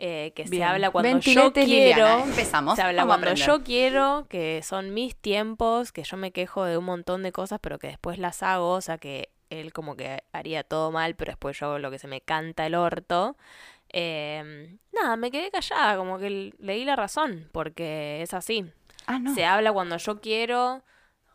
[0.00, 1.94] eh, que se habla cuando yo Liliana.
[1.94, 2.24] quiero.
[2.24, 2.76] Empezamos.
[2.76, 6.78] Se habla Vamos cuando yo quiero, que son mis tiempos, que yo me quejo de
[6.78, 10.22] un montón de cosas, pero que después las hago, o sea que él como que
[10.32, 13.36] haría todo mal, pero después yo hago lo que se me canta el orto.
[13.92, 18.70] Eh, nada, me quedé callada, como que leí la razón, porque es así.
[19.08, 19.34] Ah, no.
[19.34, 20.84] Se habla cuando yo quiero,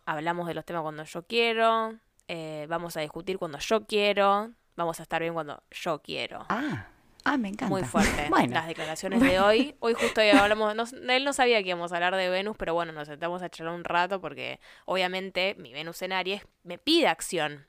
[0.05, 1.95] hablamos de los temas cuando yo quiero,
[2.27, 6.45] eh, vamos a discutir cuando yo quiero, vamos a estar bien cuando yo quiero.
[6.49, 6.87] Ah,
[7.25, 7.67] ah, me encanta.
[7.69, 8.27] Muy fuerte.
[8.29, 9.75] Bueno, Las declaraciones de hoy.
[9.79, 12.91] Hoy justo hablamos, no- él no sabía que íbamos a hablar de Venus, pero bueno,
[12.93, 17.67] nos sentamos a charlar un rato porque obviamente mi Venus en Aries me pide acción.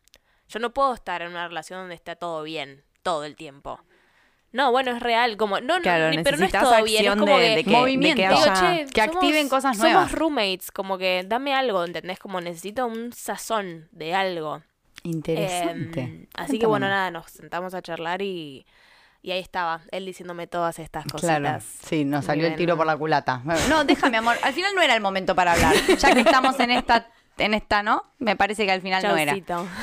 [0.48, 3.80] Yo no puedo estar en una relación donde está todo bien, todo el tiempo.
[4.54, 7.16] No, bueno, es real, como, no, no, Claro, ni- pero no es todo bien, es
[7.16, 8.22] como de, que, de que, movimiento.
[8.22, 10.04] de que Digo, haya- che, que activen cosas nuevas.
[10.04, 12.18] Somos roommates, como que dame algo, ¿entendés?
[12.20, 14.62] Como necesito un sazón de algo.
[15.02, 16.00] interesante.
[16.02, 18.64] Em, así que bueno, nada, nos sentamos a charlar y,
[19.22, 21.64] y ahí estaba, él diciéndome todas estas Claro, cositas.
[21.86, 23.42] sí, nos salió el tiro por la culata.
[23.68, 24.36] No, déjame, amor.
[24.42, 25.74] Al final no era el momento para hablar.
[25.98, 28.04] Ya que estamos en esta, en esta, ¿no?
[28.18, 29.34] Me parece que al final no era.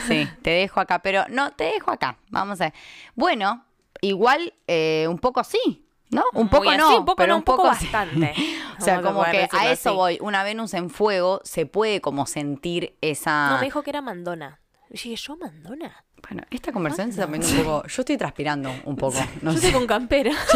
[0.07, 2.17] Sí, te dejo acá, pero no, te dejo acá.
[2.29, 2.73] Vamos a ver.
[3.15, 3.65] Bueno,
[4.01, 6.23] igual eh, un poco sí, ¿no?
[6.33, 8.33] Un poco así, no, un poco pero no, un poco, bastante.
[8.79, 9.95] O sea, como que a eso así.
[9.95, 10.17] voy.
[10.21, 13.51] Una Venus en fuego se puede como sentir esa.
[13.51, 14.59] No, me dijo que era mandona.
[14.89, 16.03] Yo dije, ¿yo mandona?
[16.27, 17.87] Bueno, esta conversación se está poniendo un poco.
[17.87, 19.19] Yo estoy transpirando un poco.
[19.43, 19.67] No yo sé.
[19.67, 20.31] estoy con campera.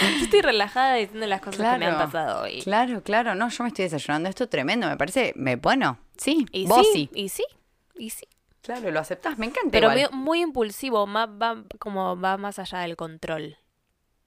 [0.00, 2.60] yo estoy relajada diciendo las cosas que me han pasado hoy.
[2.62, 6.66] Claro, claro, no, yo me estoy desayunando esto tremendo, me parece, me, bueno, sí, Y
[6.66, 7.20] vos sí, sí.
[7.20, 7.44] y sí,
[7.96, 8.26] y sí.
[8.62, 10.10] Claro, lo aceptás, me encanta Pero igual.
[10.12, 13.56] muy, muy impulsivo, más, va, como va más allá del control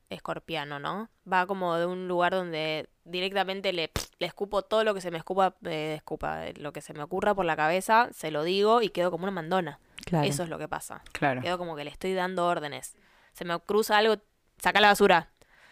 [0.10, 1.10] escorpiano, ¿no?
[1.32, 5.17] Va como de un lugar donde directamente le, le escupo todo lo que se me
[5.17, 8.89] escupa, eh, escupa, lo que se me ocurra por la cabeza, se lo digo y
[8.89, 9.80] quedo como una mandona.
[10.06, 10.28] Claro.
[10.28, 11.02] Eso es lo que pasa.
[11.13, 11.41] Claro.
[11.41, 12.95] Quedo como que le estoy dando órdenes.
[13.34, 14.17] Se me cruza algo,
[14.62, 15.32] saca la basura.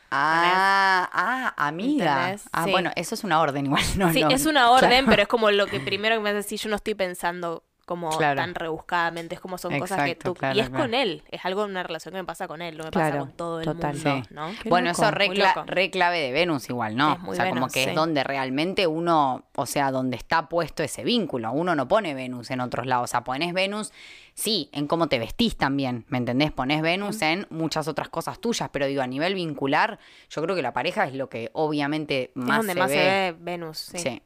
[0.10, 2.22] Ah, ah, amiga.
[2.30, 2.50] ¿Entendés?
[2.52, 2.72] Ah, Sí.
[2.72, 4.30] bueno, eso es una orden igual, no, sí, no.
[4.30, 5.06] es una orden, Claro.
[5.10, 8.18] pero es como lo que primero que me hace decir, yo no estoy pensando como
[8.18, 8.42] Claro.
[8.42, 10.34] tan rebuscadamente, es como son cosas que tú...
[10.34, 10.84] claro, y es claro.
[10.86, 13.20] con él, es algo, una relación que me pasa con él, no me Claro, pasa
[13.28, 13.94] con todo el total.
[13.96, 14.34] mundo, Sí.
[14.34, 14.50] ¿no?
[14.62, 17.14] Qué Bueno, loco, eso re, cla- re clave de Venus igual, ¿no?
[17.14, 17.90] Es o sea, como que sí.
[17.90, 21.52] es donde realmente uno, o sea, donde está puesto ese vínculo.
[21.52, 23.04] Uno no pone Venus en otros lados.
[23.04, 23.92] O sea, pones Venus,
[24.34, 26.52] sí, en cómo te vestís también, ¿me entendés?
[26.52, 30.62] Pones Venus en muchas otras cosas tuyas, pero digo, a nivel vincular, yo creo que
[30.62, 32.96] la pareja es lo que obviamente Es más donde se más ve.
[32.96, 33.98] se ve Venus, sí.
[34.00, 34.22] Sí.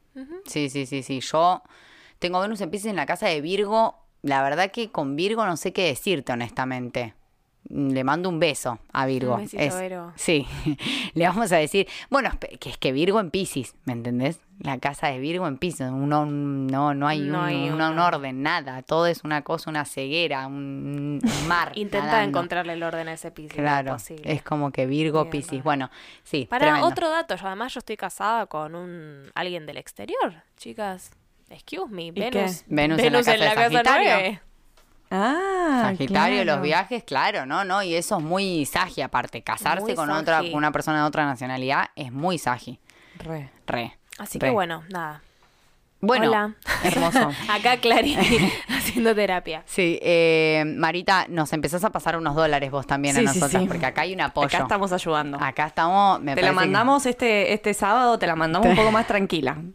[0.46, 1.20] Sí, sí, sí, sí.
[1.20, 1.62] Yo
[2.18, 3.96] tengo Venus en Pisces en la casa de Virgo.
[4.22, 7.14] La verdad que con Virgo no sé qué decirte, honestamente.
[7.70, 9.34] Le mando un beso a Virgo.
[9.34, 10.12] Un besito.
[10.16, 10.46] Sí,
[11.14, 14.40] le vamos a decir, bueno, que es que Virgo en Pisces, ¿me entendés?
[14.60, 18.80] La casa de Virgo en Pisces, uno, no, no hay, No un, hay orden, nada,
[18.82, 21.72] todo es una cosa, una ceguera, un mar.
[21.74, 22.28] Intenta nadando.
[22.30, 23.54] encontrarle el orden a ese piso.
[23.54, 24.32] Claro, posible.
[24.32, 25.90] es como que Virgo, Bien, Pisces, bueno,
[26.24, 26.86] sí, Para tremendo.
[26.88, 31.10] otro dato, yo además yo estoy casada con un alguien del exterior, chicas.
[31.50, 32.12] Excuse me?
[32.12, 32.64] Venus.
[32.66, 34.40] Venus en la casa de Sagitario.
[35.10, 36.56] Ah, Sagitario, claro.
[36.56, 37.64] los viajes, claro, ¿no?
[37.64, 39.42] no Y eso es muy sagi aparte.
[39.42, 40.52] Casarse Muy con otra, sagi.
[40.52, 42.78] una persona de otra nacionalidad es muy sagi.
[43.18, 43.50] Re.
[43.66, 43.96] Re.
[44.18, 44.48] Así re.
[44.48, 45.22] que bueno, nada.
[46.00, 46.54] Bueno, Hola.
[46.84, 47.30] hermoso.
[47.50, 48.16] Acá Clary
[48.68, 49.62] haciendo terapia.
[49.66, 53.64] Sí, eh, Marita, nos empezás a pasar unos dólares vos también a sí, sí.
[53.66, 54.46] porque acá hay un apoyo.
[54.46, 55.38] Acá estamos ayudando.
[55.40, 58.92] Acá estamos, me te la que- mandamos este, este sábado, te la mandamos un poco
[58.92, 59.56] más tranquila.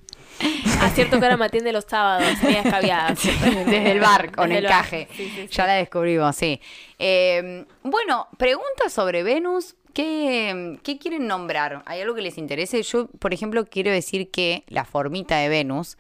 [0.86, 3.10] Ah, cierto que ahora me atiende los sábados, media escabiada.
[3.14, 4.72] Desde el bar, con Desde bar.
[4.72, 5.08] encaje.
[5.16, 5.48] Sí, sí, sí.
[5.48, 6.60] Ya la descubrimos, sí.
[7.00, 9.76] Eh, bueno, pregunta sobre Venus.
[9.94, 11.84] ¿Qué, ¿Qué quieren nombrar?
[11.86, 12.82] ¿Hay algo que les interese?
[12.82, 15.98] Yo, por ejemplo, quiero decir que la formita de Venus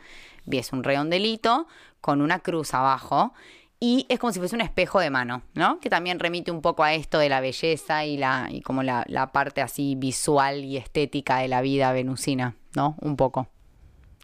[0.50, 1.68] es un redondelito
[2.02, 3.34] con una cruz abajo
[3.80, 5.80] y es como si fuese un espejo de mano, ¿no?
[5.80, 9.04] Que también remite un poco a esto de la belleza y la y como la,
[9.08, 12.96] la parte así visual y estética de la vida venusina, ¿no?
[13.00, 13.48] Un poco.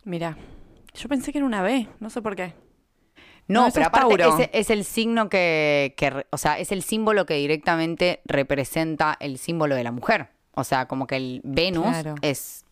[0.09, 0.35] Mira,
[0.95, 2.55] yo pensé que era una B, no sé por qué.
[3.47, 5.93] No, pero es aparte es, es el signo que,
[6.31, 10.29] o sea, es el símbolo que directamente representa el símbolo de la mujer.
[10.55, 12.15] O sea, como que el Venus Claro.
[12.23, 12.65] es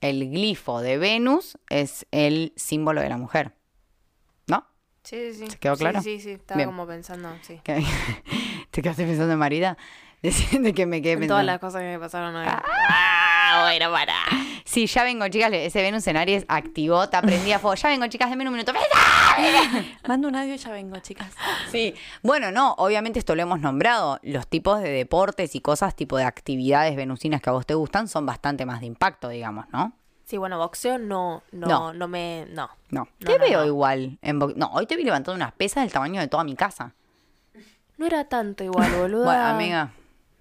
[0.00, 3.54] el glifo de Venus es el símbolo de la mujer.
[4.46, 4.64] ¿No?
[5.02, 5.50] Sí, sí, sí.
[5.50, 6.00] ¿Se quedó claro?
[6.00, 6.30] Sí, sí, sí.
[6.30, 6.68] Estaba Bien.
[6.68, 7.60] como pensando, sí.
[7.64, 7.84] ¿Qué-
[8.70, 9.76] ¿Te quedaste pensando en Marida?
[10.22, 11.34] De que me quedé En pensando.
[11.34, 12.46] todas las cosas que me pasaron hoy.
[12.48, 14.14] Ah, bueno, para.
[14.64, 15.50] Sí, ya vengo, chicas.
[15.52, 17.74] Ese Venus en Aries activó, te aprendí a fuego.
[17.74, 18.72] Ya vengo, chicas, denme un minuto.
[20.08, 21.30] Mando un audio y ya vengo, chicas.
[21.70, 24.18] Sí, bueno, no, obviamente esto lo hemos nombrado.
[24.22, 28.08] Los tipos de deportes y cosas, tipo de actividades venusinas que a vos te gustan,
[28.08, 29.92] son bastante más de impacto, digamos, ¿no?
[30.24, 31.92] Sí, bueno, boxeo no, no, No.
[31.92, 32.70] no, me, no.
[32.88, 33.00] No.
[33.04, 34.18] No, te no, veo igual.
[34.22, 36.94] En bo- no, hoy te vi levantando unas pesas del tamaño de toda mi casa.
[37.98, 39.24] No era tanto igual, boludo.
[39.24, 39.92] Bueno, amiga,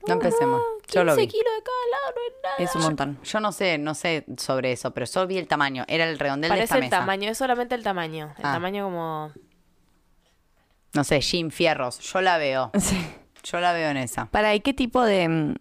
[0.08, 0.62] no empecemos.
[0.88, 1.28] Yo lo 15 vi.
[1.28, 2.56] kilos de lado, no es nada.
[2.60, 3.20] Es un montón.
[3.24, 5.84] Yo no sé, no sé sobre eso, pero solo vi el tamaño.
[5.88, 7.00] Era el redondel de Parece esta el mesa.
[7.00, 8.34] tamaño, es solamente el tamaño.
[8.38, 8.54] El Ah.
[8.54, 9.32] tamaño como...
[10.94, 12.00] No sé, Jim Fierros.
[12.00, 12.72] Yo la veo.
[12.80, 12.98] Sí.
[13.44, 14.28] Yo la veo en esa.
[14.28, 15.56] Para, ¿y qué tipo de, mm,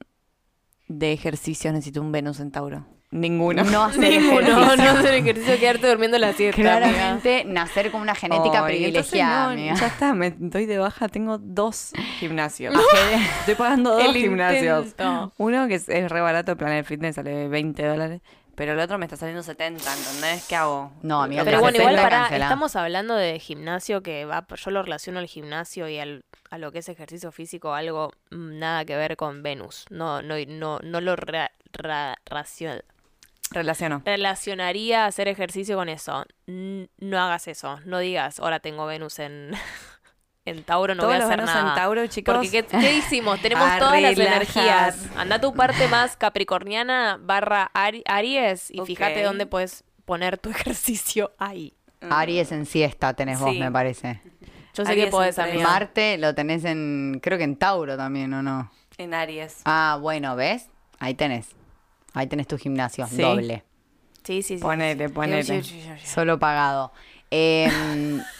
[0.86, 2.86] de ejercicio necesita un Venus en Tauro?
[3.12, 3.62] Ninguno.
[3.64, 4.76] No hacer Ninguno, ejercicio.
[4.92, 6.60] no hacer ejercicio, quedarte durmiendo la siesta.
[6.60, 6.78] amiga.
[6.78, 9.74] Claramente nacer con una genética privilegiada, no, amiga.
[9.74, 11.08] Ya está, me doy de baja.
[11.08, 12.74] Tengo dos gimnasios.
[13.40, 14.86] Estoy pagando dos El gimnasios.
[14.86, 15.32] intento.
[15.38, 18.20] Uno que es, es re barato, Planet Fitness, sale 20 dólares.
[18.54, 20.46] Pero el otro me está saliendo 70, ¿entendés?
[20.46, 20.92] ¿Qué hago?
[21.02, 24.70] No, amiga, Pero Pero bueno, igual 60 para, estamos hablando de gimnasio que va, yo
[24.70, 28.84] lo relaciono al gimnasio y al, a lo que es ejercicio físico, algo mm, nada
[28.84, 29.86] que ver con Venus.
[29.88, 32.82] No, no, no, no lo ra- ra- racio-
[33.52, 34.02] Relaciono.
[34.04, 36.24] relacionaría hacer ejercicio con eso.
[36.46, 37.78] No hagas eso.
[37.84, 39.52] No digas, ahora tengo Venus en,
[40.44, 41.68] en Tauro, no Todos voy a los hacer Venus nada.
[41.70, 42.34] en Tauro, chicos.
[42.34, 43.40] Porque ¿qué, qué hicimos?
[43.42, 44.98] Tenemos A todas las energías.
[45.16, 51.32] Anda tu parte más capricorniana barra Ari- Aries y fíjate dónde puedes poner tu ejercicio
[51.38, 51.74] ahí.
[52.10, 53.60] Aries en siesta tenés vos, Sí.
[53.60, 54.20] me parece.
[54.74, 55.62] Yo sé Aries que podés, amiga.
[55.68, 58.72] Marte lo tenés en, creo que en Tauro también, ¿o no?
[58.98, 59.60] En Aries.
[59.66, 60.68] Ah, bueno, ¿ves?
[60.98, 61.48] Ahí tenés.
[62.14, 63.20] Ahí tenés tu gimnasio, Sí.
[63.22, 63.64] doble.
[64.24, 64.62] Sí, sí, sí.
[64.62, 65.62] Ponele, ponele.
[66.04, 66.92] Solo pagado.
[67.30, 68.22] Em,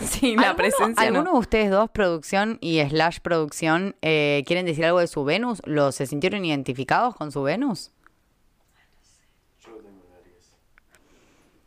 [0.00, 1.18] Sí, la ¿alguno- presencia no.
[1.18, 5.60] ¿Alguno de ustedes dos, producción y slash producción, eh, quieren decir algo de su Venus?
[5.66, 7.90] ¿Lo se sintieron identificados con su Venus?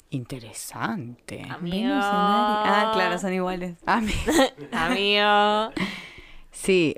[0.10, 1.44] Interesante.
[1.50, 1.76] Amigo.
[1.76, 2.66] Venus en Aries.
[2.66, 3.76] Ah, claro, son iguales.
[4.02, 4.14] Mi-
[4.72, 5.72] Amigo.
[6.52, 6.96] sí.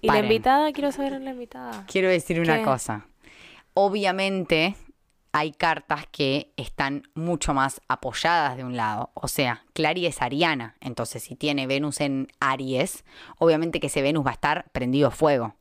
[0.00, 0.24] ¿Y la paren.
[0.24, 0.72] invitada?
[0.72, 1.84] Quiero saber la invitada.
[1.86, 2.64] Quiero decir una ¿Qué?
[2.64, 3.06] cosa.
[3.74, 4.76] Obviamente
[5.32, 9.10] hay cartas que están mucho más apoyadas de un lado.
[9.14, 10.76] O sea, Clary es ariana.
[10.80, 13.04] Entonces, si tiene Venus en Aries,
[13.38, 15.54] obviamente que ese Venus va a estar prendido a fuego.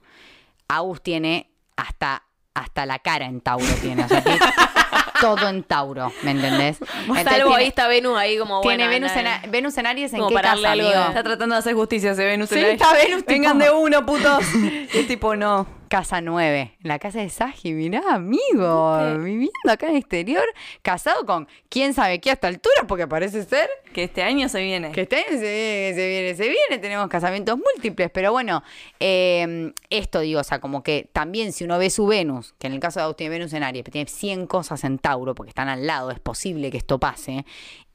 [0.67, 3.65] Agus tiene hasta, hasta la cara en Tauro.
[3.81, 4.39] Tiene, o sea, tiene
[5.21, 6.11] todo en Tauro.
[6.23, 6.79] ¿Me entendés?
[6.81, 9.07] Entonces, Salvo tiene- ahí está Venus ahí como tiene bueno.
[9.07, 11.07] Venus, en, Venus en Aries en Como qué casa, algo amigo?
[11.07, 12.49] Está tratando de hacer justicia ese Venus.
[12.49, 12.81] Sí, en Aries.
[12.81, 14.43] está Venus, Vengan de uno, putos.
[14.93, 15.65] Es tipo, no.
[15.91, 20.45] Casa 9, en la casa de Saji, mirá, amigo, viviendo acá en el exterior,
[20.81, 24.63] casado con quién sabe qué a esta altura, porque parece ser Que este año se
[24.63, 24.93] viene.
[24.93, 28.63] que este año se viene, se viene, se viene, tenemos casamientos múltiples, pero bueno,
[29.01, 32.73] eh, esto digo, o sea, como que también si uno ve su Venus, que en
[32.73, 35.85] el caso de Agustín Venus en Aries, tiene 100 cosas en Tauro, porque están al
[35.85, 37.45] lado, es posible que esto pase,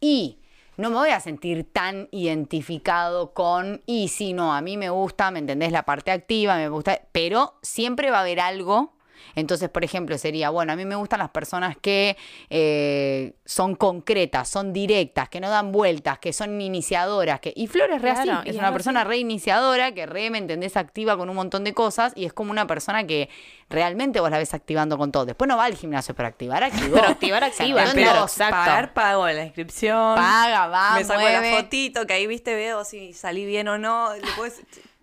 [0.01, 0.37] y
[0.77, 5.31] no me voy a sentir tan identificado con, y si no, a mí me gusta,
[5.31, 5.73] ¿me entendés?
[5.73, 8.96] La parte activa, me gusta, pero siempre va a haber algo.
[9.35, 12.17] Entonces, por ejemplo, sería, bueno, a mí me gustan las personas que
[12.51, 17.41] eh, son concretas, son directas, que no dan vueltas, que son iniciadoras.
[17.41, 17.53] Que...
[17.55, 20.39] Y Flor es re Claro, así, y es una persona re iniciadora, que re, ¿me
[20.39, 20.77] entendés?
[20.77, 23.29] Activa con un montón de cosas y es como una persona que
[23.69, 25.27] realmente vos la ves activando con todo.
[25.27, 26.97] Después no va al gimnasio, pero activar activó.
[26.97, 28.55] Pero activar O sea, activa, pero exacto.
[28.55, 30.15] Pagar, pago la inscripción.
[30.15, 31.51] Paga, va, Me saco mueve.
[31.51, 34.15] la fotito, que ahí viste, veo si salí bien o no.
[34.15, 34.21] Le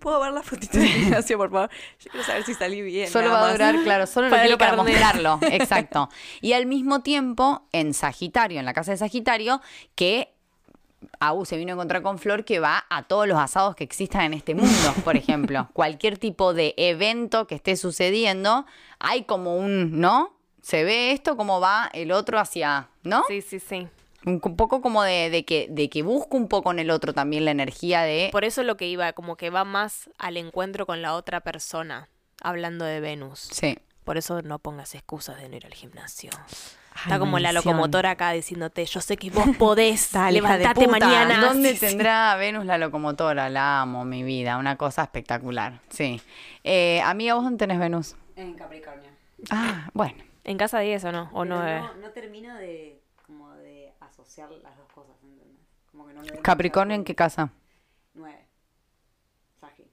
[0.03, 1.69] puedo, decir, ¿Puedo ver la fotito del gimnasio, por favor?
[1.99, 3.09] Yo quiero saber si salí bien.
[3.09, 5.39] Solo va a durar, claro, solo lo Para quiere para mostrarlo.
[5.51, 6.09] Exacto.
[6.41, 9.61] Y al mismo tiempo, en Sagitario, en la casa de Sagitario,
[9.95, 10.33] que
[11.19, 14.25] Agu se vino a encontrar con Flor que va a todos los asados que existan
[14.25, 15.69] en este mundo, por ejemplo.
[15.73, 18.65] Cualquier tipo de evento que esté sucediendo,
[18.99, 20.37] hay como un, ¿no?
[20.61, 23.23] Se ve esto como va el otro hacia, ¿no?
[23.27, 23.87] Sí, sí, sí.
[24.25, 27.45] Un poco como de, de que, de que busco un poco en el otro también
[27.45, 28.29] la energía de...
[28.31, 31.41] Por eso lo que iba, como que va más al encuentro con la otra
[32.41, 33.39] hablando de Venus.
[33.51, 33.77] Sí.
[34.03, 36.29] Por eso no pongas excusas de no ir al gimnasio.
[36.95, 40.85] Ay, Está como la locomotora acá diciéndote, yo sé que vos podés, Dale, de levantate
[40.85, 40.99] puta.
[40.99, 41.39] mañana.
[41.45, 41.85] ¿Dónde Sí, sí.
[41.87, 43.49] tendrá Venus la locomotora?
[43.49, 44.57] La amo, mi vida.
[44.57, 45.79] Una cosa espectacular.
[45.89, 46.21] Sí.
[46.63, 48.15] Eh, amiga, ¿vos dónde tenés Venus?
[48.35, 49.09] En Capricornio.
[49.49, 50.23] Ah, bueno.
[50.43, 51.29] ¿En casa 10 o no?
[51.33, 51.63] ¿O no?
[51.63, 53.01] no, no termino de
[54.23, 55.47] asociar las dos cosas, ¿entendés?
[55.91, 57.49] Como que no me doy Capricornio, ¿en qué casa?
[58.13, 58.47] Nueve.
[59.59, 59.83] Sagi.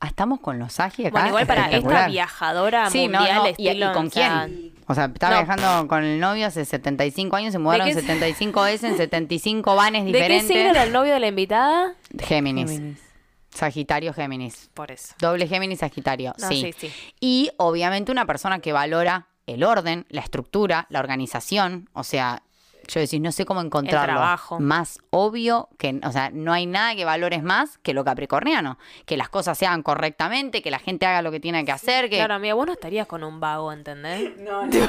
[0.00, 1.12] Ah, estamos con los Agi acá.
[1.12, 3.92] Bueno, igual para esta viajadora Sí, no, mundial no, y- y estilo...
[3.92, 4.74] con o sea, quién?
[4.88, 5.44] O sea, estaba No.
[5.46, 9.74] viajando con el novio hace 75 años, se mudaron qué se- 75 veces en 75
[9.74, 10.46] vanes ¿De qué diferentes.
[10.48, 11.94] signo era el novio de la invitada?
[12.18, 12.70] Géminis.
[12.70, 13.02] Géminis.
[13.50, 14.70] Sagitario, Géminis.
[14.74, 15.14] Por eso.
[15.18, 16.34] Doble Géminis, Sagitario.
[16.38, 16.72] No, sí.
[16.78, 17.12] sí, sí.
[17.20, 21.88] Y obviamente una persona que valora el orden, la estructura, la organización.
[21.94, 22.42] O sea,
[22.88, 24.14] Yo decís, no sé cómo encontrarlo.
[24.14, 24.60] trabajo.
[24.60, 28.78] Más obvio que, o sea, no hay nada que valores más que lo capricorniano.
[29.06, 32.08] Que las cosas se hagan correctamente, que la gente haga lo que tiene que hacer,
[32.08, 32.16] que...
[32.16, 34.32] Claro, amiga, vos no estarías con un vago, ¿entendés?
[34.46, 34.86] No, no.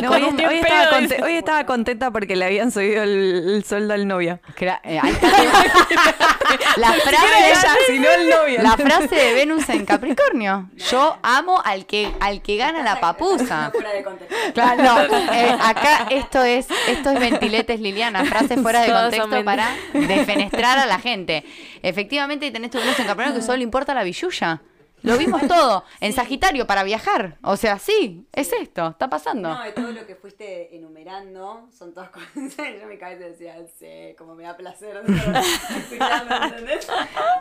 [0.00, 3.64] No, hoy, un- estaba dice, conte- hoy estaba contenta porque le habían subido el, el
[3.64, 4.40] sueldo al novio.
[4.84, 5.28] Eh, ahí está.
[6.76, 8.62] la frase ella, sino el novio.
[8.62, 10.68] La frase de Venus en Capricornio.
[10.90, 13.70] Yo amo al que al que gana la papusa.
[13.72, 14.34] Fuera de contexto.
[14.54, 19.68] Claro, no, eh, acá esto es esto es ventiletes Liliana, frases fuera de contexto para
[19.92, 21.44] defenestrar a la gente.
[21.82, 24.62] Efectivamente tenés tu Venus en Capricornio que solo le importa la billulla.
[25.04, 27.36] Lo vimos todo en Sagitario para viajar.
[27.42, 29.50] O sea, sí, es esto, está pasando.
[29.50, 32.30] No, de todo lo que fuiste enumerando, son todas cosas.
[32.56, 35.46] Yo en mi cabeza decía, sí, como me da placer ¿entendés?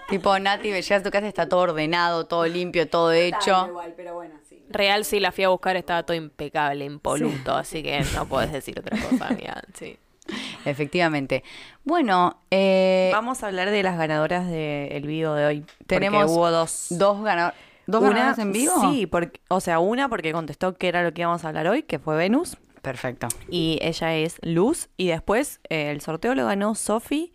[0.09, 3.68] Tipo, Nati, llegas a tu casa, está todo ordenado, todo limpio, todo hecho.
[3.68, 4.61] igual, pero bueno, sí.
[4.70, 8.78] Real, sí, la fui a buscar, estaba todo impecable, impoluto, así que no puedes decir
[8.78, 9.61] otra cosa, amiga.
[9.74, 9.97] Sí.
[10.65, 11.43] Efectivamente.
[11.84, 15.65] Bueno, eh, Vamos a hablar de las ganadoras del vivo de hoy.
[15.88, 16.88] Tenemos hubo dos.
[16.91, 17.59] dos ganadores.
[17.86, 18.74] ¿Dos Una- ganadoras en vivo?
[18.82, 21.84] Sí, porque, o sea, una porque contestó que era lo que íbamos a hablar hoy,
[21.84, 22.57] que fue Venus.
[22.82, 23.28] Perfecto.
[23.49, 24.89] Y ella es Luz.
[24.97, 27.32] Y después eh, el sorteo lo ganó Sophie.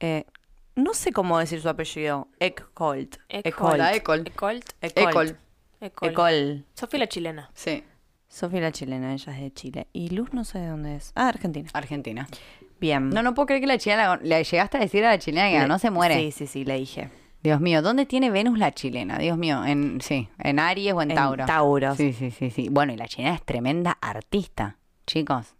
[0.00, 0.24] eh,
[0.76, 2.28] no sé cómo decir su apellido.
[2.40, 3.16] Eckholt.
[3.28, 3.80] Eckholt.
[3.94, 4.24] Ecol.
[4.80, 5.38] Ecol.
[6.02, 6.64] Ecol.
[6.74, 7.50] Sofía la chilena.
[7.54, 7.84] Sí.
[8.34, 9.86] Sofía la chilena, ella es de Chile.
[9.92, 11.12] Y Luz no sé de dónde es.
[11.14, 11.70] Ah, Argentina.
[11.72, 12.26] Argentina.
[12.80, 13.10] Bien.
[13.10, 15.68] No, no puedo creer que la chilena, le llegaste a decir a la chilena que
[15.68, 16.16] no se muere.
[16.16, 17.10] Sí, sí, sí, le dije.
[17.44, 19.18] Dios mío, ¿dónde tiene Venus la chilena?
[19.18, 21.46] Dios mío, en sí, en Aries o en, En Tauro.
[21.46, 21.94] Tauro.
[21.94, 22.68] Sí, sí, sí, sí.
[22.70, 25.54] Bueno, y la chilena es tremenda artista, chicos.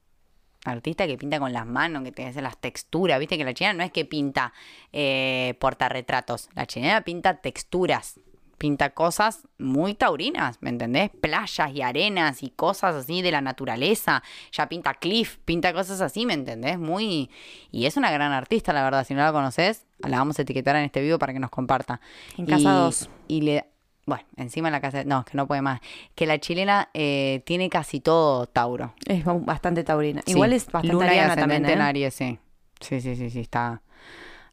[0.64, 3.20] Artista que pinta con las manos, que te hace las texturas.
[3.20, 4.52] Viste que la chilena no es que pinta
[4.92, 6.48] eh, portarretratos.
[6.56, 8.18] La chilena pinta texturas.
[8.64, 11.10] Pinta cosas muy taurinas, ¿me entendés?
[11.20, 14.22] Playas y arenas y cosas así de la naturaleza.
[14.52, 16.78] Ya pinta cliff, pinta cosas así, ¿me entendés?
[16.78, 17.28] Muy.
[17.70, 19.04] Y es una gran artista, la verdad.
[19.06, 22.00] Si no la conoces, la vamos a etiquetar en este video para que nos comparta.
[22.38, 23.10] En casa Y- dos.
[23.28, 23.66] Y le.
[24.06, 25.04] Bueno, encima en la casa.
[25.04, 25.82] No, es que no puede más.
[26.14, 28.94] Que la chilena eh, tiene casi todo Tauro.
[29.04, 30.22] Es bastante taurina.
[30.24, 31.82] Sí, Igual es bastante Luna y ascendente también, en ¿eh?
[31.82, 32.38] Aries, sí.
[32.80, 33.82] Sí, sí, sí, sí, está.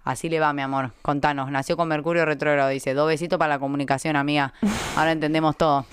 [0.04, 0.92] Así le va, mi amor.
[1.02, 1.52] Contanos.
[1.52, 2.94] Nació con Mercurio retrógrado, dice.
[2.94, 4.54] Dos besitos para la comunicación, amiga.
[4.96, 5.86] Ahora entendemos todo.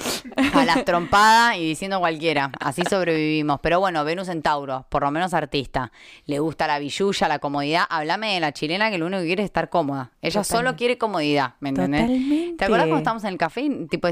[0.54, 2.50] A las trompadas y diciendo cualquiera.
[2.61, 3.61] Así sobrevivimos.
[3.61, 5.92] Pero bueno, Venus en Tauro, por lo menos artista.
[6.26, 7.84] Le gusta la billulla, la comodidad.
[7.88, 10.11] Háblame de la chilena que lo único que quiere es estar cómoda.
[10.22, 12.02] Ella solo quiere comodidad, ¿me entendés?
[12.02, 12.56] Totalmente.
[12.56, 13.70] ¿Te acuerdas cuando estábamos en el café?
[13.90, 14.09] Tipo,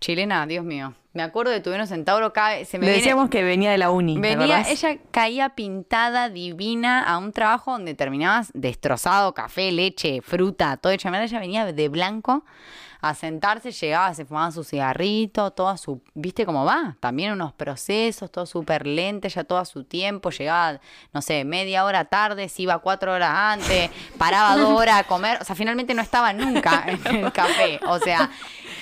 [0.00, 0.94] chilena, Dios mío.
[1.12, 2.32] Me acuerdo de tu Venus en Tauro.
[2.32, 4.14] cae- se me Le viene- decíamos que venía de la uni.
[4.14, 10.76] ¿te Venía, ella caía pintada, divina, a un trabajo donde terminabas destrozado, café, leche, fruta,
[10.76, 11.08] todo hecho.
[11.08, 12.44] Ella venía de blanco
[13.02, 16.96] a sentarse, llegaba, se fumaba su cigarrito, toda su, ¿viste cómo va?
[17.00, 20.80] También unos procesos, todo súper lento, ya todo a su tiempo, llegaba,
[21.14, 25.38] no sé, media hora tarde, se iba cuatro horas antes, paraba dos horas a comer,
[25.40, 28.30] o sea, finalmente no estaba nunca en el café, o sea,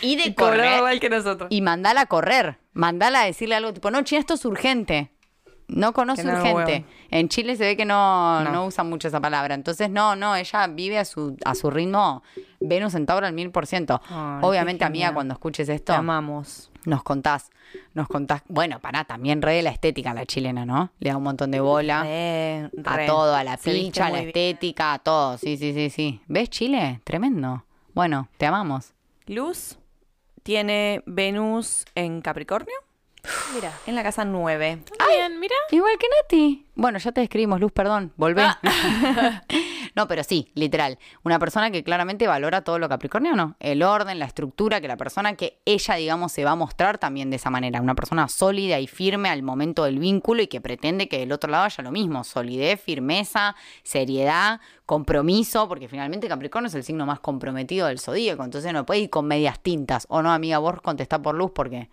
[0.02, 1.48] y de correr, igual que nosotros.
[1.50, 5.10] y mandala a correr, mandala a decirle algo tipo, no, china, esto es urgente.
[5.68, 6.86] No conoce no, urgente.
[7.10, 8.50] En Chile se ve que no, no.
[8.50, 8.66] No.
[8.66, 9.54] usan mucho esa palabra.
[9.54, 12.22] Entonces, no, no, ella vive a su, a su ritmo
[12.58, 14.00] Venus en Tauro al mil por ciento.
[14.40, 16.70] Obviamente, amiga, cuando escuches Te esto, amamos.
[16.86, 17.50] nos contás,
[17.92, 18.42] nos contás.
[18.48, 20.90] Bueno, pará, también re de la estética a la chilena, ¿no?
[21.00, 22.02] Le da un montón de bola.
[22.02, 24.28] Re, a todo, a la picha, a la bien.
[24.28, 25.36] estética, a todo.
[25.36, 26.22] Sí, sí, sí, sí.
[26.28, 27.02] ¿Ves Chile?
[27.04, 27.66] Tremendo.
[27.92, 28.94] Bueno, te amamos.
[29.26, 29.78] Luz
[30.48, 32.74] tiene Venus en Capricornio
[33.52, 33.70] Mira.
[33.86, 34.78] en la casa 9.
[35.06, 35.54] Bien, mira.
[35.70, 36.66] Igual que Nati.
[36.74, 38.14] Bueno, ya te escribimos, Luz, perdón.
[38.16, 38.44] Volvé.
[38.44, 39.42] Ah.
[39.94, 40.98] no, pero sí, literal.
[41.22, 43.56] Una persona que claramente valora todo lo capricorniano.
[43.60, 47.30] El orden, la estructura, que la persona que ella, digamos, se va a mostrar también
[47.30, 47.80] de esa manera.
[47.80, 51.50] Una persona sólida y firme al momento del vínculo y que pretende que del otro
[51.50, 52.24] lado haya lo mismo.
[52.24, 58.44] Solidez, firmeza, seriedad, compromiso, porque finalmente Capricornio es el signo más comprometido del zodíaco.
[58.44, 60.06] Entonces no puede ir con medias tintas.
[60.08, 61.90] O no, amiga, vos contestá por Luz porque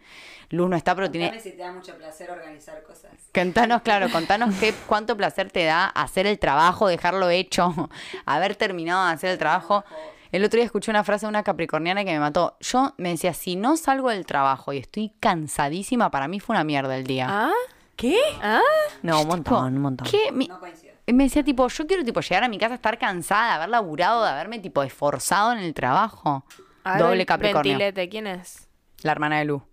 [0.50, 1.28] Luz no está, pero tiene...
[1.28, 3.12] Contame si te da mucho placer organizar cosas.
[3.34, 7.85] Contanos, claro, contanos qué, cuánto placer te da hacer el trabajo, dejarlo hecho,
[8.26, 9.84] haber terminado de hacer el trabajo.
[10.32, 12.58] El otro día escuché una frase de una capricorniana que me mató.
[12.60, 16.64] Yo me decía, si no salgo del trabajo y estoy cansadísima, para mí fue una
[16.64, 17.28] mierda el día.
[17.30, 17.52] ¿Ah?
[17.96, 18.18] ¿Qué?
[18.42, 18.60] ¿Ah?
[19.02, 20.08] No, un montón, un montón.
[20.10, 20.32] ¿Qué?
[20.34, 20.94] Me, No coincido.
[21.08, 24.24] me decía, tipo, yo quiero tipo llegar a mi casa, estar cansada, de haber laburado,
[24.24, 26.44] de haberme tipo esforzado en el trabajo.
[27.00, 27.72] Doble Capricornio.
[27.78, 28.68] Ventilete, ¿quién es?
[29.04, 29.64] La hermana de Lu.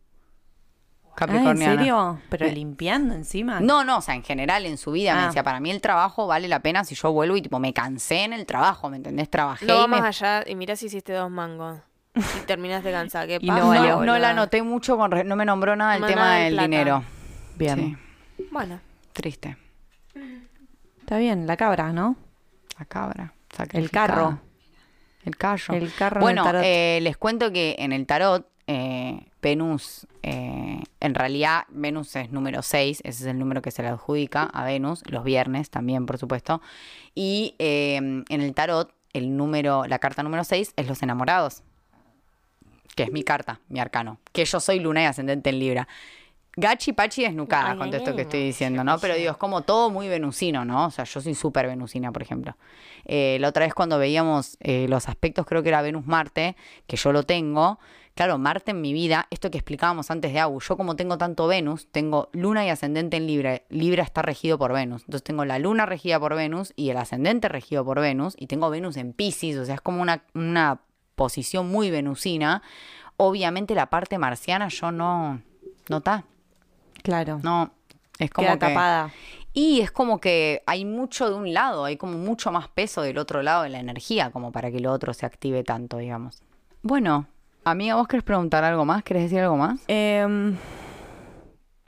[1.20, 2.18] Ah, ¿En serio?
[2.30, 3.60] ¿Pero Me- limpiando encima?
[3.60, 5.26] No, no, o sea, en general en su vida me Ah.
[5.26, 8.24] decía, para mí el trabajo vale la pena si yo vuelvo y tipo me cansé
[8.24, 9.28] en el trabajo, ¿me entendés?
[9.30, 11.78] Trabajé No y va me- más allá y mira si hiciste dos mangos.
[12.14, 13.26] Y terminaste cansada.
[13.26, 13.60] ¿Qué Y pasa?
[13.60, 13.96] no valió.
[14.00, 16.54] no, no la noté mucho, con re- no me nombró nada el tema nada del
[16.54, 16.68] plata.
[16.68, 17.04] dinero.
[17.56, 17.98] Bien.
[18.36, 18.80] Sí, Bueno,
[19.12, 19.56] triste.
[21.00, 22.16] Está bien, la cabra, ¿no?
[22.78, 23.32] La cabra.
[23.72, 24.38] El carro.
[25.24, 25.74] El carro.
[25.74, 26.62] El carro en el Bueno, tarot.
[26.64, 32.62] eh, les cuento que en el tarot, eh, Venus, eh, en realidad Venus es número
[32.62, 36.16] 6, ese es el número que se le adjudica a Venus, los viernes también, por
[36.16, 36.62] supuesto.
[37.14, 41.62] Y eh, en el tarot, el número, la carta número 6 es los enamorados,
[42.94, 45.88] que es mi carta, mi arcano, que yo soy luna y ascendente en Libra.
[46.54, 48.98] Gachi Pachi desnucada Ay, con ay, esto ay, que estoy diciendo, ¿no?
[48.98, 50.86] Pero digo, es como todo muy venusino, ¿no?
[50.86, 52.56] O sea, yo soy súper venusina, por ejemplo.
[53.06, 56.54] Eh, la otra vez cuando veíamos eh, los aspectos, creo que era Venus-Marte,
[56.86, 57.80] que yo lo tengo.
[58.14, 61.46] Claro, Marte en mi vida, esto que explicábamos antes de Agu, yo como tengo tanto
[61.46, 63.62] Venus, tengo luna y ascendente en Libra.
[63.70, 65.02] Libra está regido por Venus.
[65.02, 68.34] Entonces tengo la luna regida por Venus y el ascendente regido por Venus.
[68.38, 70.80] Y tengo Venus en Pisces, o sea, es como una, una
[71.14, 72.62] posición muy venusina.
[73.16, 75.40] Obviamente la parte marciana yo no...
[75.88, 76.24] No está.
[77.02, 77.40] Claro.
[77.42, 77.72] No,
[78.18, 78.66] es como Queda que...
[78.74, 79.10] tapada.
[79.54, 83.18] Y es como que hay mucho de un lado, hay como mucho más peso del
[83.18, 86.42] otro lado de la energía, como para que lo otro se active tanto, digamos.
[86.82, 87.26] Bueno,
[87.64, 89.02] amiga, ¿vos querés preguntar algo más?
[89.02, 89.80] ¿Querés decir algo más?
[89.88, 90.56] Em,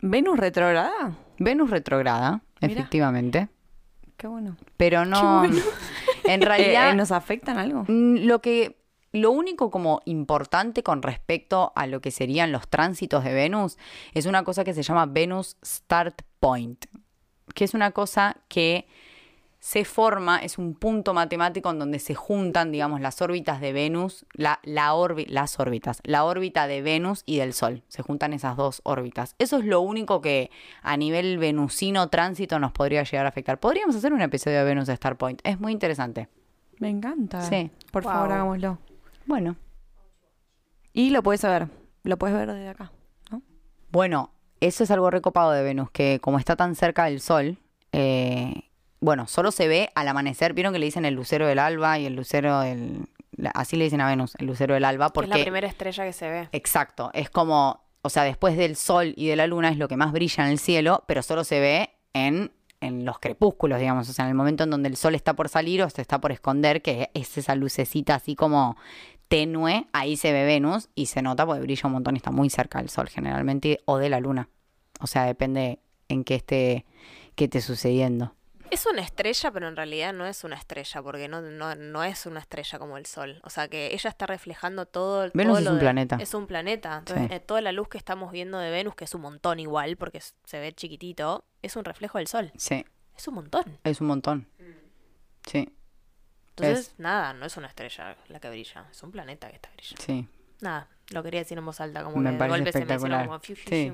[0.00, 1.12] ¿Venus retrograda?
[1.38, 3.48] Venus retrograda, efectivamente.
[4.16, 4.56] Qué bueno.
[4.76, 5.44] Pero no.
[6.24, 6.88] En realidad.
[6.88, 7.84] Eh, eh, ¿Nos afectan algo?
[7.88, 8.78] Lo que
[9.12, 13.78] lo único como importante con respecto a lo que serían los tránsitos de Venus
[14.12, 16.86] es una cosa que se llama Venus Start Point,
[17.54, 18.88] que es una cosa que
[19.66, 24.26] se forma, es un punto matemático en donde se juntan, digamos, las órbitas de Venus,
[24.34, 27.82] la, la orbi- las órbitas, la órbita de Venus y del Sol.
[27.88, 29.34] Se juntan esas dos órbitas.
[29.38, 30.50] Eso es lo único que
[30.82, 33.58] a nivel venusino tránsito nos podría llegar a afectar.
[33.58, 35.40] Podríamos hacer un episodio de Venus Star Point.
[35.44, 36.28] Es muy interesante.
[36.78, 37.40] Me encanta.
[37.40, 37.70] Sí.
[37.90, 38.12] Por Wow.
[38.12, 38.78] favor, hagámoslo.
[39.24, 39.56] Bueno.
[40.92, 41.68] Y lo puedes ver.
[42.02, 42.92] Lo puedes ver desde acá.
[43.30, 43.40] ¿no?
[43.90, 47.56] Bueno, eso es algo recopado de Venus, que como está tan cerca del Sol,
[47.92, 48.64] eh,
[49.04, 50.54] bueno, solo se ve al amanecer.
[50.54, 53.06] Vieron que le dicen el lucero del alba y el lucero del...
[53.36, 55.30] la- Así le dicen a Venus, el lucero del alba, Que porque...
[55.32, 56.48] es la primera estrella que se ve.
[56.52, 59.96] Exacto, es como, o sea, después del Sol y de la Luna es lo que
[59.96, 62.50] más brilla en el cielo, pero solo se ve en,
[62.80, 65.48] en los crepúsculos, digamos, o sea, en el momento en donde el Sol está por
[65.48, 68.76] salir o se está por esconder, que es esa lucecita así como
[69.28, 72.50] tenue, ahí se ve Venus y se nota porque brilla un montón y está muy
[72.50, 74.48] cerca del Sol generalmente, o de la Luna.
[75.00, 76.84] O sea, depende en qué esté,
[77.34, 78.34] qué esté sucediendo.
[78.70, 82.26] Es una estrella, pero en realidad no es una estrella, porque no, no, no es
[82.26, 83.40] una estrella como el Sol.
[83.44, 85.30] O sea que ella está reflejando todo.
[85.34, 86.16] Venus todo es lo un de- planeta.
[86.20, 86.98] Es un planeta.
[86.98, 87.34] Entonces, Sí.
[87.34, 90.20] eh, toda la luz que estamos viendo de Venus, que es un montón igual, porque
[90.20, 92.52] se ve chiquitito, es un reflejo del Sol.
[92.56, 92.84] Sí,
[93.16, 93.78] Es un montón.
[93.84, 94.48] es un montón.
[95.46, 95.72] Sí,
[96.56, 100.02] Entonces, nada, no es una estrella la que brilla, es un planeta que está brillando.
[100.02, 100.28] sí.
[100.60, 103.26] Nada, lo quería decir en voz alta, como Me que de golpe se me espectacular.
[103.26, 103.90] como fiu, fiu, Sí,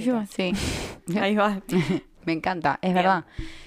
[0.00, 0.52] fiu, sí.
[1.20, 1.60] Ahí va.
[2.24, 2.94] Me encanta, es Bien.
[2.94, 3.24] verdad.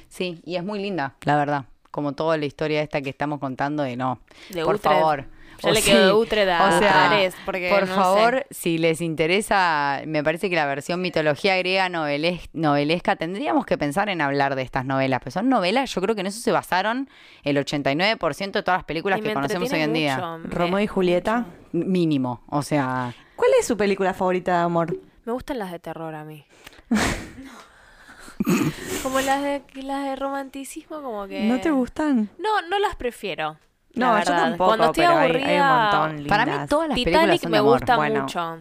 [0.10, 1.66] Sí, y es muy linda, la verdad.
[1.92, 4.20] Como toda la historia esta que estamos contando de no.
[4.50, 4.96] De por Utrecht.
[4.96, 5.26] favor.
[5.64, 8.46] Ya O le quedó sí, de Utrecht a o sea, Ares, porque por no favor,
[8.50, 8.54] sé.
[8.54, 14.08] si les interesa, me parece que la versión mitología griega noveles- novelesca, tendríamos que pensar
[14.10, 15.20] en hablar de estas novelas.
[15.24, 17.10] Pero son novelas, yo creo que en eso se basaron
[17.44, 20.16] el 89% de todas las películas Y que conocemos hoy en día.
[20.18, 21.46] mucho, me- Romeo y Julieta.
[21.86, 23.14] Mínimo, o sea...
[23.36, 24.98] ¿Cuál es su película favorita de amor?
[25.26, 26.46] Me gustan las de terror a mí.
[29.04, 31.44] como las de las de romanticismo, como que.
[31.44, 32.30] ¿No te gustan?
[32.40, 33.58] No, no las prefiero.
[33.94, 35.48] la No, yo tampoco, Cuando estoy pero aburrida.
[35.48, 35.68] hay, un
[36.08, 37.74] montón Para mí todas las películas Titanic son me amor.
[37.74, 38.58] gusta Bueno, mucho.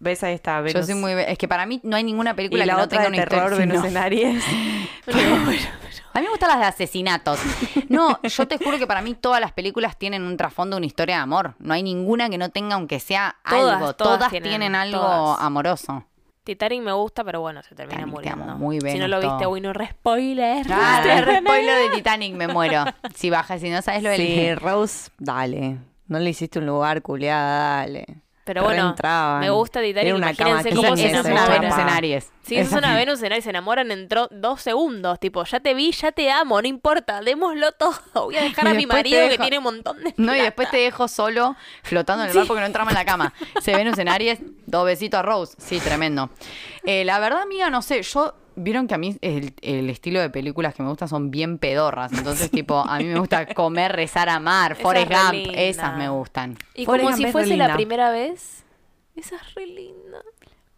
[0.00, 0.86] Ves ahí está, Yo Venus.
[0.86, 1.12] soy muy...
[1.12, 3.16] Es que para mí no hay ninguna Y película la que no otra tenga de
[3.18, 3.56] una terror.
[3.58, 3.86] Venus no.
[3.86, 4.44] en Aries.
[6.12, 7.38] A mí me gustan las de asesinatos.
[7.88, 11.16] No, yo te juro que para mí todas las películas tienen un trasfondo, una historia
[11.16, 11.54] de amor.
[11.58, 13.92] No hay ninguna que no tenga, aunque sea Todas, algo.
[13.94, 15.40] todas Todas, tienen, tienen, algo todas.
[15.40, 16.04] amoroso.
[16.44, 18.44] Titanic me gusta, pero bueno, se termina Titanic, te muriendo.
[18.52, 20.66] amo, muy si no lo viste, uy, no re spoiler.
[20.70, 22.84] Ah, re spoiler de Titanic, me muero.
[23.14, 24.18] Si bajas, si no sabes lo del...
[24.20, 25.78] Sí, Rose, dale.
[26.08, 28.06] No le hiciste un lugar, culiada, dale.
[28.52, 29.40] Pero bueno, Reentraban.
[29.40, 29.80] me gusta.
[29.80, 31.46] Era una cama Imagínense que cómo se es una.
[31.46, 31.88] Venus en.
[31.88, 32.32] Aries.
[32.42, 35.20] Si es una Venus en Aries, se enamoran en tro- dos segundos.
[35.20, 37.94] Tipo, ya te vi, ya te amo, no importa, démoslo todo.
[38.24, 40.14] Voy a dejar Y a mi después te marido que tiene un montón de.
[40.16, 40.42] No, y plata.
[40.42, 43.32] después te dejo solo flotando en el mar porque no entramos en la cama.
[43.60, 45.54] Se Venus en Aries, dos besitos a Rose.
[45.58, 46.30] Sí, tremendo.
[46.84, 48.34] Eh, la verdad, amiga, no sé, yo...
[48.62, 52.12] Vieron que a mí el, el estilo de películas que me gustan son bien pedorras.
[52.12, 55.32] Entonces, tipo, a mí me gusta comer, rezar, amar, Esa Forrest es re Gump.
[55.46, 55.60] linda.
[55.60, 56.56] Esas me gustan.
[56.74, 58.64] Y Forrest como Gump si es fuese la primera vez.
[59.16, 60.18] Esa es re linda.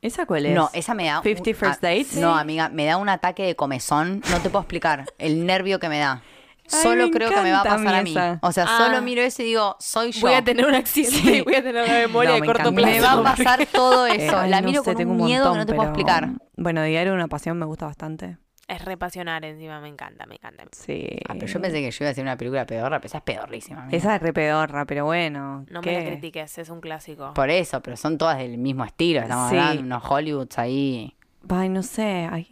[0.01, 0.55] ¿Esa cuál es?
[0.55, 1.19] No, esa me da...
[1.19, 2.17] un- 50 First Dates.
[2.17, 4.21] No, amiga, me da un ataque de comezón.
[4.31, 6.23] No te puedo explicar el nervio que me da.
[6.67, 8.11] Solo creo que me va a encanta a mí pasar a mí.
[8.13, 8.39] esa.
[8.43, 8.79] O sea, Ah.
[8.79, 10.21] solo miro eso y digo, soy yo.
[10.23, 11.37] Voy a tener un accidente Sí.
[11.39, 12.91] y voy a tener una memoria No, de me corto plazo.
[12.91, 14.39] Me va a pasar todo Eh, eso.
[14.39, 16.31] ay, la no miro sé, con tengo un miedo que no te puedo explicar.
[16.57, 18.39] Bueno, Diario una Pasión me gusta bastante.
[18.69, 20.65] Es repasionar encima, me encanta, me encanta.
[20.71, 21.07] Sí.
[21.29, 23.25] Ah, pero yo pensé que yo iba a hacer una película pedorra, pero esa es
[23.25, 23.89] pedorrísima.
[23.91, 25.67] Esa es re pedorra, pero bueno.
[25.69, 25.91] No ¿qué?
[25.99, 27.35] me la critiques, es un clásico.
[27.35, 29.21] Por eso, pero son todas del mismo estilo.
[29.21, 29.59] Estamos Sí.
[29.59, 31.15] hablando unos Hollywoods ahí.
[31.51, 32.29] Ay, no sé.
[32.33, 32.49] ay,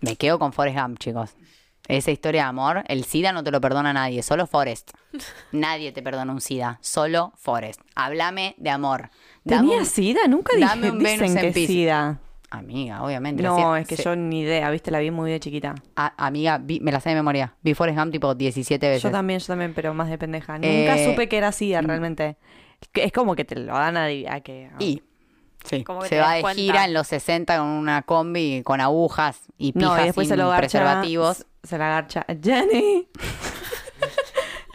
[0.00, 1.34] Me quedo con Forrest Gump, chicos.
[1.86, 4.92] Esa historia de amor, el SIDA no te lo perdona nadie, solo Forrest.
[5.52, 7.80] Nadie te perdona un SIDA, solo Forrest.
[7.94, 9.10] Háblame de amor.
[9.44, 10.20] Dame ¿Tenía un- sida?
[10.28, 11.66] Nunca dame dije, un Venus dicen en que Piscis.
[11.68, 12.20] sida.
[12.50, 13.42] Amiga, obviamente.
[13.42, 15.74] No, es que se- yo ni idea, viste, la vi muy de chiquita.
[15.96, 17.54] A- amiga, vi- me la sé de memoria.
[17.62, 19.02] Vi Forrest Gump tipo 17 veces.
[19.02, 20.54] Yo también, yo también, pero más de pendeja.
[20.54, 22.36] Nunca Eh, supe que era sida realmente.
[22.92, 24.70] Que Es como que te lo dan a, a que...
[24.78, 25.02] Y
[25.64, 26.60] sí, Como que se va de cuenta.
[26.60, 30.36] gira en los 60 con una combi con agujas y pijas No, y después sin
[30.36, 30.60] se lo garcha.
[30.60, 31.46] preservativos.
[31.64, 32.24] Se la garcha.
[32.42, 33.08] Jenny.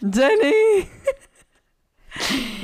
[0.00, 0.88] Jenny.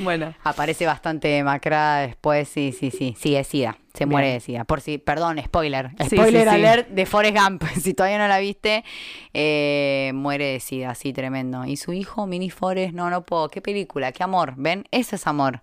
[0.03, 0.35] bueno.
[0.43, 3.15] Aparece bastante demacrada después, sí, sí, sí.
[3.19, 3.79] Sí, es SIDA.
[3.95, 4.11] Se Bien.
[4.11, 4.65] muere de SIDA.
[4.65, 5.91] Por si, perdón, spoiler.
[6.09, 6.55] Sí, Spoiler sí, sí.
[6.55, 7.63] alert de Forrest Gump.
[7.81, 8.85] Si todavía no la viste,
[9.33, 11.65] eh, muere de SIDA, sí, tremendo.
[11.65, 13.49] Y su hijo, Mini Forrest, no, no puedo.
[13.49, 14.55] Qué película, qué amor.
[14.57, 14.85] ¿Ven?
[14.91, 15.63] Eso es amor.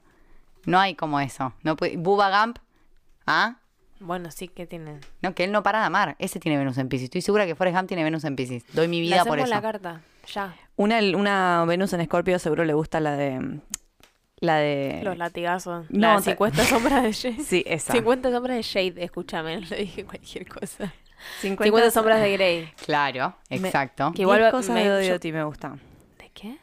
[0.66, 1.53] No hay como eso.
[1.64, 2.57] No puede- Bubba Gump,
[3.28, 3.57] ¿ah?
[4.06, 4.99] Bueno, sí que tiene.
[5.22, 6.16] No, que él no para de amar.
[6.20, 7.06] Ese tiene Venus en Pisces.
[7.06, 8.64] Estoy segura que Forrest Gump tiene Venus en Pisces.
[8.74, 9.47] Doy mi Le vida por eso.
[9.47, 10.01] la carta,
[10.34, 10.56] ya.
[10.76, 13.60] Una, una Venus en Escorpio seguro le gusta la de...
[14.38, 14.99] La de...
[15.04, 15.86] Los latigazos.
[15.89, 17.43] No, No, te- 50 sombras de Shade.
[17.43, 17.93] Sí, esa.
[17.93, 20.93] 50 sombras de Shade, escúchame, no le dije cualquier cosa.
[21.39, 22.70] 50, 50 sombras de Grey.
[22.86, 24.12] Claro, exacto.
[24.14, 25.78] Que igual 10 va- cosas me- que odio yo- de ti me gusta.
[26.20, 26.58] ¿De qué?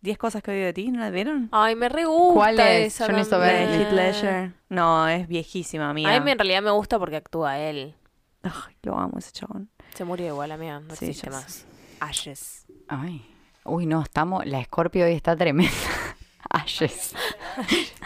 [0.00, 1.48] 10 cosas que odio de ti, ¿no la vieron?
[1.52, 2.94] Ay, me re gusta ¿Cuál es?
[2.94, 3.80] esa Yo necesito de también.
[3.80, 4.52] Heath Ledger.
[4.68, 6.14] No, es viejísima, amiga.
[6.14, 7.94] A mí en realidad me gusta porque actúa él.
[8.42, 9.68] Ay, lo amo ese chabón.
[9.94, 10.80] Se murió igual, amiga.
[10.80, 11.66] No Sí, existe ya más.
[12.00, 12.66] Ashes.
[12.86, 13.28] Ay.
[13.64, 14.46] Uy, no, estamos.
[14.46, 15.72] La Scorpio hoy está tremenda.
[16.50, 17.14] Ashes.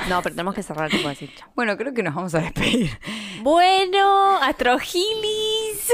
[0.08, 1.28] No, pero tenemos que cerrar tipo así.
[1.36, 1.48] chao.
[1.54, 2.90] Bueno, creo que nos vamos a despedir.
[3.42, 5.92] Bueno, Astrogilis.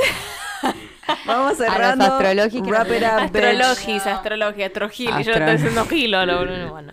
[1.27, 2.05] Vamos cerrando.
[2.05, 2.69] astrológicos.
[2.69, 3.45] Wrap it up, bitch.
[3.45, 5.27] Astrologis, astrología, astrogilis.
[5.27, 6.27] Yo Astro- estoy diciendo gilo.
[6.27, 6.93] lo- Bueno.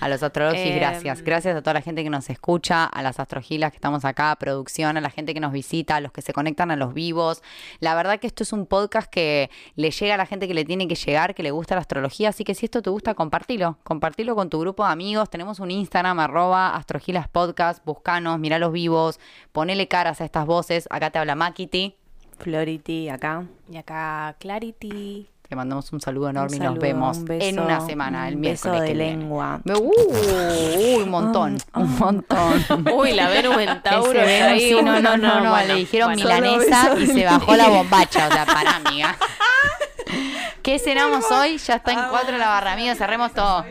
[0.00, 0.76] A los astrologis, Em.
[0.76, 1.22] gracias.
[1.22, 4.36] Gracias a toda la gente que nos escucha, a las astrogilas que estamos acá, a
[4.36, 7.42] producción, a la gente que nos visita, a los que se conectan a los vivos.
[7.80, 10.64] La verdad que esto es un podcast que le llega a la gente que le
[10.64, 12.28] tiene que llegar, que le gusta la astrología.
[12.28, 13.78] Así que si esto te gusta, compartilo.
[13.84, 15.30] Compartilo con tu grupo de amigos.
[15.30, 17.84] Tenemos un Instagram, arroba astrogilaspodcast.
[17.84, 19.18] Buscanos, mirá los vivos,
[19.52, 20.86] ponele caras a estas voces.
[20.90, 21.96] Acá te habla Makiti.
[22.38, 23.44] Flority acá.
[23.70, 25.28] Y acá Clarity.
[25.48, 28.34] Te mandamos un saludo enorme Un y nos vemos un beso, en una semana, el
[28.34, 29.16] un miércoles beso de que viene.
[29.16, 29.60] lengua.
[29.64, 32.64] Uh, uy, un montón, un montón.
[32.92, 34.10] Uy, la Venus en Tauro.
[34.10, 36.24] Ese Venus, ahí, sí, no, no, no, no, bueno, le dijeron bueno.
[36.24, 39.16] milanesa y se bajó la bombacha, o sea, pará, amiga.
[40.62, 41.58] ¿Qué cenamos hoy?
[41.58, 43.64] Ya está en cuatro la barra, amiga, cerremos todo.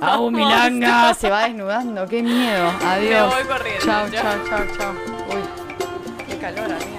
[0.00, 2.72] Au, milanga, se va desnudando, qué miedo.
[2.82, 3.28] Adiós.
[3.28, 3.84] Me voy corriendo.
[3.84, 4.92] Chao, chao, chao, chao.
[5.28, 6.95] Uy, qué calor, amiga.